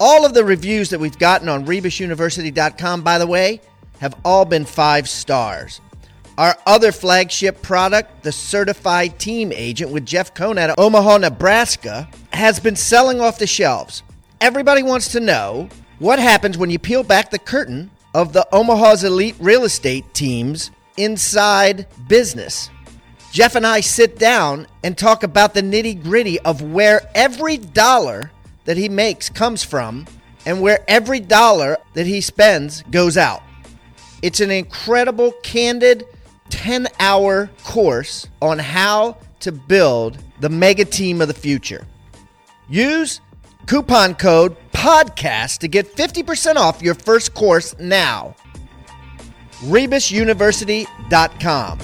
All 0.00 0.24
of 0.24 0.32
the 0.32 0.44
reviews 0.44 0.90
that 0.90 0.98
we've 0.98 1.18
gotten 1.18 1.48
on 1.48 1.66
rebusuniversity.com, 1.66 3.02
by 3.02 3.18
the 3.18 3.26
way, 3.26 3.60
have 4.00 4.18
all 4.24 4.46
been 4.46 4.64
five 4.64 5.08
stars. 5.08 5.82
Our 6.38 6.56
other 6.66 6.90
flagship 6.90 7.60
product, 7.60 8.22
the 8.22 8.32
Certified 8.32 9.18
Team 9.18 9.52
Agent 9.54 9.92
with 9.92 10.06
Jeff 10.06 10.32
Cohn 10.32 10.56
out 10.56 10.70
of 10.70 10.78
Omaha, 10.78 11.18
Nebraska, 11.18 12.08
has 12.32 12.58
been 12.58 12.76
selling 12.76 13.20
off 13.20 13.38
the 13.38 13.46
shelves. 13.46 14.02
Everybody 14.40 14.82
wants 14.82 15.12
to 15.12 15.20
know 15.20 15.68
what 15.98 16.18
happens 16.18 16.56
when 16.56 16.70
you 16.70 16.78
peel 16.78 17.02
back 17.02 17.30
the 17.30 17.38
curtain 17.38 17.90
of 18.14 18.32
the 18.32 18.48
Omaha's 18.54 19.04
elite 19.04 19.36
real 19.38 19.64
estate 19.64 20.14
team's 20.14 20.70
inside 21.02 21.86
business. 22.08 22.70
Jeff 23.32 23.54
and 23.54 23.66
I 23.66 23.80
sit 23.80 24.18
down 24.18 24.66
and 24.82 24.98
talk 24.98 25.22
about 25.22 25.54
the 25.54 25.62
nitty 25.62 26.02
gritty 26.02 26.40
of 26.40 26.62
where 26.62 27.08
every 27.14 27.58
dollar 27.58 28.32
that 28.64 28.76
he 28.76 28.88
makes 28.88 29.30
comes 29.30 29.62
from 29.62 30.06
and 30.46 30.60
where 30.60 30.84
every 30.88 31.20
dollar 31.20 31.76
that 31.94 32.06
he 32.06 32.20
spends 32.20 32.82
goes 32.90 33.16
out. 33.16 33.42
It's 34.22 34.40
an 34.40 34.50
incredible, 34.50 35.32
candid 35.42 36.06
10 36.50 36.88
hour 36.98 37.48
course 37.64 38.26
on 38.42 38.58
how 38.58 39.16
to 39.40 39.52
build 39.52 40.18
the 40.40 40.48
mega 40.48 40.84
team 40.84 41.20
of 41.20 41.28
the 41.28 41.34
future. 41.34 41.86
Use 42.68 43.20
coupon 43.66 44.14
code 44.14 44.56
PODCAST 44.72 45.58
to 45.58 45.68
get 45.68 45.94
50% 45.94 46.56
off 46.56 46.82
your 46.82 46.94
first 46.94 47.34
course 47.34 47.78
now. 47.78 48.34
RebusUniversity.com. 49.60 51.78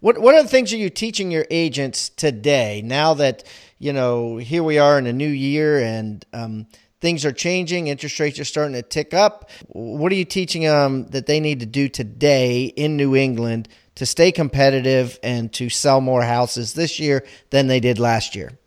What 0.00 0.18
what 0.18 0.34
are 0.34 0.42
the 0.42 0.48
things 0.48 0.72
are 0.72 0.76
you 0.76 0.90
teaching 0.90 1.30
your 1.30 1.46
agents 1.48 2.08
today? 2.08 2.82
Now 2.84 3.14
that 3.14 3.44
you 3.78 3.92
know, 3.92 4.38
here 4.38 4.62
we 4.62 4.78
are 4.78 4.98
in 4.98 5.06
a 5.06 5.12
new 5.12 5.28
year, 5.28 5.78
and 5.78 6.24
um, 6.32 6.66
things 7.00 7.24
are 7.24 7.32
changing. 7.32 7.88
Interest 7.88 8.18
rates 8.18 8.40
are 8.40 8.44
starting 8.44 8.74
to 8.74 8.82
tick 8.82 9.12
up. 9.12 9.50
What 9.68 10.10
are 10.10 10.14
you 10.14 10.24
teaching 10.24 10.62
them 10.62 11.06
that 11.08 11.26
they 11.26 11.38
need 11.38 11.60
to 11.60 11.66
do 11.66 11.88
today 11.88 12.64
in 12.64 12.96
New 12.96 13.14
England 13.14 13.68
to 13.94 14.06
stay 14.06 14.32
competitive 14.32 15.18
and 15.22 15.52
to 15.52 15.68
sell 15.68 16.00
more 16.00 16.22
houses 16.22 16.74
this 16.74 16.98
year 16.98 17.24
than 17.50 17.66
they 17.66 17.80
did 17.80 17.98
last 17.98 18.34
year? 18.34 18.58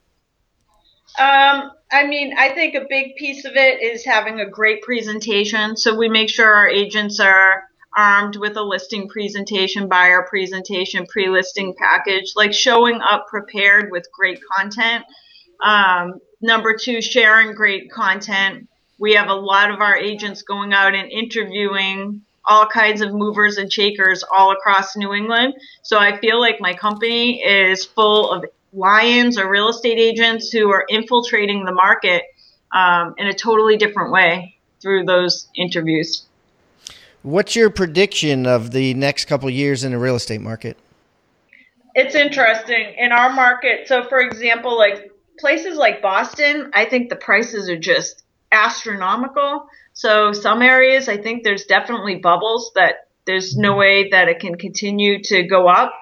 Um, 1.19 1.71
I 1.91 2.05
mean, 2.07 2.33
I 2.37 2.49
think 2.49 2.75
a 2.75 2.85
big 2.89 3.15
piece 3.15 3.45
of 3.45 3.53
it 3.55 3.81
is 3.81 4.03
having 4.05 4.39
a 4.39 4.49
great 4.49 4.81
presentation. 4.81 5.77
So 5.77 5.95
we 5.95 6.09
make 6.09 6.29
sure 6.29 6.53
our 6.53 6.67
agents 6.67 7.19
are 7.19 7.63
armed 7.95 8.35
with 8.35 8.57
a 8.57 8.61
listing 8.61 9.07
presentation, 9.07 9.87
buyer 9.87 10.23
presentation, 10.29 11.07
pre-listing 11.07 11.73
package, 11.77 12.33
like 12.35 12.53
showing 12.53 12.99
up 13.01 13.27
prepared 13.29 13.91
with 13.91 14.05
great 14.11 14.39
content. 14.57 15.05
Um, 15.63 16.19
number 16.41 16.75
two, 16.75 17.01
sharing 17.01 17.55
great 17.55 17.89
content. 17.89 18.67
We 18.99 19.13
have 19.13 19.29
a 19.29 19.35
lot 19.35 19.71
of 19.71 19.79
our 19.79 19.95
agents 19.95 20.41
going 20.41 20.73
out 20.73 20.93
and 20.93 21.09
interviewing 21.09 22.21
all 22.47 22.67
kinds 22.67 23.01
of 23.01 23.13
movers 23.13 23.57
and 23.57 23.71
shakers 23.71 24.23
all 24.31 24.51
across 24.51 24.95
New 24.95 25.13
England. 25.13 25.53
So 25.83 25.97
I 25.97 26.19
feel 26.19 26.39
like 26.39 26.57
my 26.59 26.73
company 26.73 27.43
is 27.43 27.85
full 27.85 28.31
of 28.31 28.45
lions 28.73 29.37
or 29.37 29.49
real 29.49 29.69
estate 29.69 29.97
agents 29.97 30.51
who 30.51 30.69
are 30.69 30.85
infiltrating 30.89 31.65
the 31.65 31.71
market 31.71 32.23
um, 32.73 33.15
in 33.17 33.27
a 33.27 33.33
totally 33.33 33.77
different 33.77 34.11
way 34.11 34.57
through 34.81 35.05
those 35.05 35.47
interviews. 35.55 36.25
What's 37.23 37.55
your 37.55 37.71
prediction 37.71 38.45
of 38.45 38.71
the 38.71 38.93
next 38.93 39.25
couple 39.25 39.49
years 39.49 39.83
in 39.83 39.91
the 39.91 39.97
real 39.97 40.15
estate 40.15 40.41
market? 40.41 40.77
It's 41.95 42.13
interesting 42.13 42.93
in 42.97 43.11
our 43.11 43.31
market. 43.31 43.87
So, 43.87 44.03
for 44.03 44.19
example, 44.19 44.77
like 44.77 45.11
places 45.39 45.77
like 45.77 46.01
Boston, 46.01 46.69
I 46.73 46.85
think 46.85 47.09
the 47.09 47.15
prices 47.15 47.69
are 47.69 47.79
just 47.79 48.23
astronomical. 48.51 49.67
So, 49.95 50.33
some 50.33 50.61
areas, 50.61 51.07
I 51.07 51.17
think 51.17 51.43
there's 51.43 51.65
definitely 51.65 52.15
bubbles 52.15 52.71
that 52.75 53.07
there's 53.25 53.55
no 53.55 53.75
way 53.75 54.09
that 54.09 54.27
it 54.27 54.39
can 54.39 54.55
continue 54.55 55.23
to 55.23 55.43
go 55.43 55.67
up. 55.67 55.93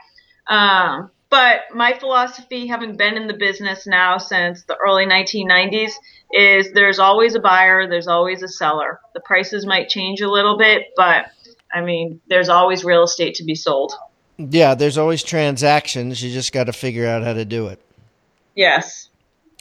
Um, 0.47 1.11
but 1.29 1.61
my 1.73 1.93
philosophy, 1.93 2.67
having 2.67 2.97
been 2.97 3.17
in 3.17 3.27
the 3.27 3.35
business 3.35 3.87
now 3.87 4.17
since 4.17 4.63
the 4.63 4.75
early 4.75 5.05
1990s, 5.05 5.91
is 6.31 6.71
there's 6.73 6.97
always 6.97 7.35
a 7.35 7.39
buyer, 7.39 7.87
there's 7.87 8.07
always 8.07 8.41
a 8.41 8.47
seller. 8.47 8.99
The 9.13 9.19
prices 9.19 9.65
might 9.65 9.89
change 9.89 10.21
a 10.21 10.29
little 10.29 10.57
bit, 10.57 10.87
but 10.95 11.27
I 11.71 11.81
mean, 11.81 12.19
there's 12.27 12.49
always 12.49 12.83
real 12.83 13.03
estate 13.03 13.35
to 13.35 13.43
be 13.43 13.55
sold. 13.55 13.93
Yeah, 14.37 14.73
there's 14.73 14.97
always 14.97 15.21
transactions. 15.21 16.21
You 16.21 16.31
just 16.31 16.51
got 16.51 16.65
to 16.65 16.73
figure 16.73 17.05
out 17.05 17.23
how 17.23 17.33
to 17.33 17.45
do 17.45 17.67
it. 17.67 17.79
Yes. 18.55 19.09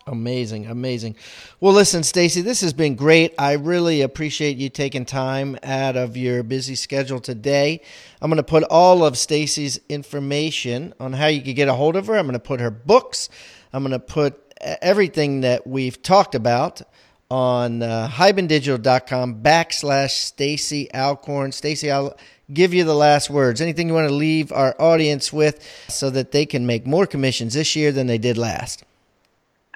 Amazing, 0.07 0.67
amazing. 0.67 1.15
Well, 1.61 1.73
listen, 1.73 2.03
Stacey, 2.03 2.41
this 2.41 2.61
has 2.63 2.73
been 2.73 2.97
great. 2.97 3.35
I 3.39 3.53
really 3.53 4.03
appreciate 4.03 4.57
you 4.57 4.69
taking 4.69 5.05
time 5.05 5.57
out 5.63 5.97
of 5.97 6.17
your 6.17 6.43
busy 6.43 6.75
schedule 6.75 7.21
today. 7.21 7.83
I'm 8.21 8.29
going 8.29 8.39
to 8.39 8.43
put 8.43 8.65
all 8.65 9.05
of 9.05 9.17
Stacey's 9.17 9.79
information 9.89 10.93
on 10.99 11.13
how 11.13 11.27
you 11.27 11.41
can 11.41 11.55
get 11.55 11.69
a 11.69 11.75
hold 11.75 11.95
of 11.95 12.09
her. 12.09 12.17
I'm 12.17 12.27
going 12.27 12.33
to 12.33 12.41
put 12.41 12.59
her 12.59 12.71
books. 12.71 13.29
I'm 13.73 13.85
going 13.85 13.93
to 13.93 14.01
put 14.01 14.41
everything 14.61 15.43
that 15.43 15.67
we've 15.67 16.03
talked 16.03 16.35
about 16.35 16.83
on 17.31 17.83
uh, 17.83 18.09
hibandigital.com 18.09 19.43
backslash 19.43 20.11
Stacey 20.11 20.93
Alcorn. 20.93 21.53
Stacey, 21.53 21.91
I'll 21.93 22.17
give 22.53 22.75
you 22.75 22.83
the 22.85 22.95
last 22.95 23.31
words. 23.31 23.61
Anything 23.61 23.89
you 23.89 23.95
want 23.95 24.09
to 24.09 24.15
leave 24.15 24.51
our 24.53 24.75
audience 24.81 25.33
with 25.33 25.65
so 25.89 26.11
that 26.11 26.33
they 26.33 26.45
can 26.45 26.67
make 26.67 26.87
more 26.87 27.07
commissions 27.07 27.55
this 27.55 27.77
year 27.77 27.93
than 27.93 28.09
they 28.09 28.19
did 28.19 28.37
last? 28.37 28.85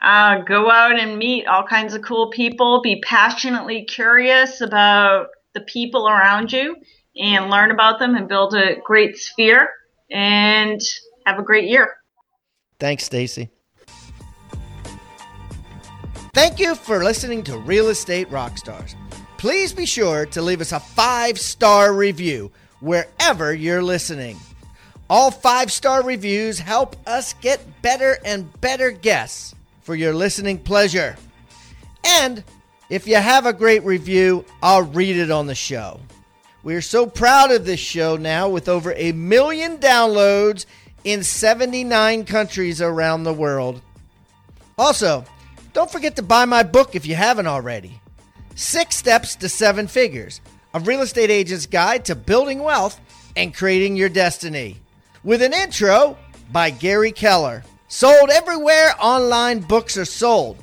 Uh, 0.01 0.43
go 0.43 0.71
out 0.71 0.99
and 0.99 1.19
meet 1.19 1.47
all 1.47 1.65
kinds 1.65 1.95
of 1.95 2.03
cool 2.03 2.31
people. 2.31 2.83
Be 2.83 3.01
passionately 3.01 3.85
curious 3.85 4.61
about 4.61 5.29
the 5.55 5.63
people 5.63 6.09
around 6.09 6.53
you 6.53 6.77
and 7.17 7.51
learn 7.51 7.71
about 7.71 7.99
them 7.99 8.15
and 8.15 8.29
build 8.29 8.55
a 8.55 8.77
great 8.85 9.17
sphere 9.17 9.69
and 10.11 10.81
have 11.25 11.39
a 11.39 11.43
great 11.43 11.69
year. 11.69 11.97
Thanks, 12.79 13.05
Stacey. 13.05 13.49
Thank 16.35 16.61
you 16.61 16.75
for 16.75 17.03
listening 17.03 17.43
to 17.45 17.57
Real 17.57 17.89
Estate 17.89 18.29
Rockstars. 18.29 18.95
Please 19.39 19.73
be 19.73 19.87
sure 19.87 20.27
to 20.27 20.43
leave 20.43 20.61
us 20.61 20.73
a 20.73 20.81
five 20.81 21.39
star 21.39 21.95
review 21.95 22.53
wherever 22.81 23.55
you're 23.55 23.83
listening. 23.83 24.37
All 25.09 25.31
five 25.31 25.73
star 25.73 26.03
reviews 26.03 26.59
help 26.59 26.97
us 27.07 27.33
get 27.41 27.81
better 27.81 28.19
and 28.25 28.61
better 28.61 28.91
guests 28.91 29.55
for 29.87 29.95
your 29.95 30.13
listening 30.13 30.59
pleasure. 30.59 31.17
And 32.05 32.43
if 32.91 33.07
you 33.07 33.15
have 33.15 33.47
a 33.47 33.53
great 33.53 33.85
review, 33.85 34.45
I'll 34.61 34.83
read 34.83 35.17
it 35.17 35.31
on 35.31 35.47
the 35.47 35.55
show. 35.55 36.01
We 36.65 36.75
are 36.75 36.83
so 36.83 37.07
proud 37.07 37.53
of 37.53 37.65
this 37.65 37.79
show 37.79 38.17
now 38.17 38.49
with 38.49 38.69
over 38.69 38.93
a 38.95 39.13
million 39.13 39.79
downloads 39.79 40.67
in 41.05 41.23
79 41.23 42.25
countries 42.25 42.83
around 42.83 43.23
the 43.23 43.33
world. 43.33 43.81
Also, 44.77 45.25
don't 45.73 45.91
forget 45.91 46.17
to 46.17 46.23
buy 46.23 46.47
my 46.47 46.65
book 46.65 46.97
if 46.97 47.07
you 47.07 47.15
haven't 47.15 47.47
already 47.47 48.01
Six 48.57 48.97
Steps 48.97 49.37
to 49.37 49.49
Seven 49.49 49.87
Figures 49.87 50.41
A 50.75 50.81
Real 50.81 51.03
Estate 51.03 51.31
Agent's 51.31 51.67
Guide 51.67 52.05
to 52.07 52.17
Building 52.17 52.59
Wealth 52.59 53.01
and 53.37 53.55
Creating 53.55 53.95
Your 53.95 54.09
Destiny. 54.09 54.79
With 55.23 55.43
an 55.43 55.53
intro 55.53 56.19
by 56.51 56.71
Gary 56.71 57.13
Keller. 57.13 57.63
Sold 57.89 58.31
everywhere 58.31 58.95
online 59.01 59.61
books 59.61 59.97
are 59.97 60.05
sold. 60.05 60.59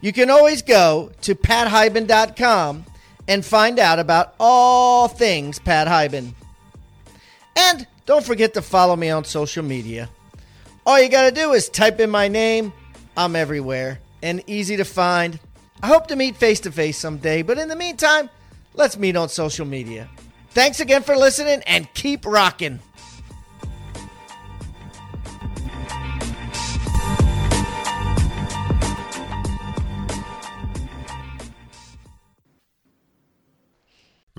You 0.00 0.12
can 0.12 0.30
always 0.30 0.62
go 0.62 1.12
to 1.22 1.34
pathiban.com 1.34 2.84
and 3.28 3.44
find 3.44 3.78
out 3.78 3.98
about 3.98 4.34
all 4.40 5.06
things 5.06 5.58
Pat 5.58 5.86
Hiban. 5.86 6.34
And 7.54 7.86
don't 8.06 8.24
forget 8.24 8.54
to 8.54 8.62
follow 8.62 8.96
me 8.96 9.10
on 9.10 9.24
social 9.24 9.62
media. 9.62 10.08
All 10.84 11.00
you 11.00 11.08
got 11.08 11.28
to 11.28 11.34
do 11.34 11.52
is 11.52 11.68
type 11.68 12.00
in 12.00 12.10
my 12.10 12.26
name. 12.26 12.72
I'm 13.16 13.36
everywhere 13.36 14.00
and 14.22 14.42
easy 14.46 14.76
to 14.76 14.84
find. 14.84 15.38
I 15.82 15.86
hope 15.86 16.08
to 16.08 16.16
meet 16.16 16.36
face 16.36 16.60
to 16.60 16.72
face 16.72 16.98
someday, 16.98 17.42
but 17.42 17.58
in 17.58 17.68
the 17.68 17.76
meantime, 17.76 18.28
let's 18.74 18.96
meet 18.96 19.16
on 19.16 19.28
social 19.28 19.66
media. 19.66 20.08
Thanks 20.50 20.80
again 20.80 21.02
for 21.02 21.16
listening 21.16 21.62
and 21.66 21.92
keep 21.94 22.26
rocking. 22.26 22.80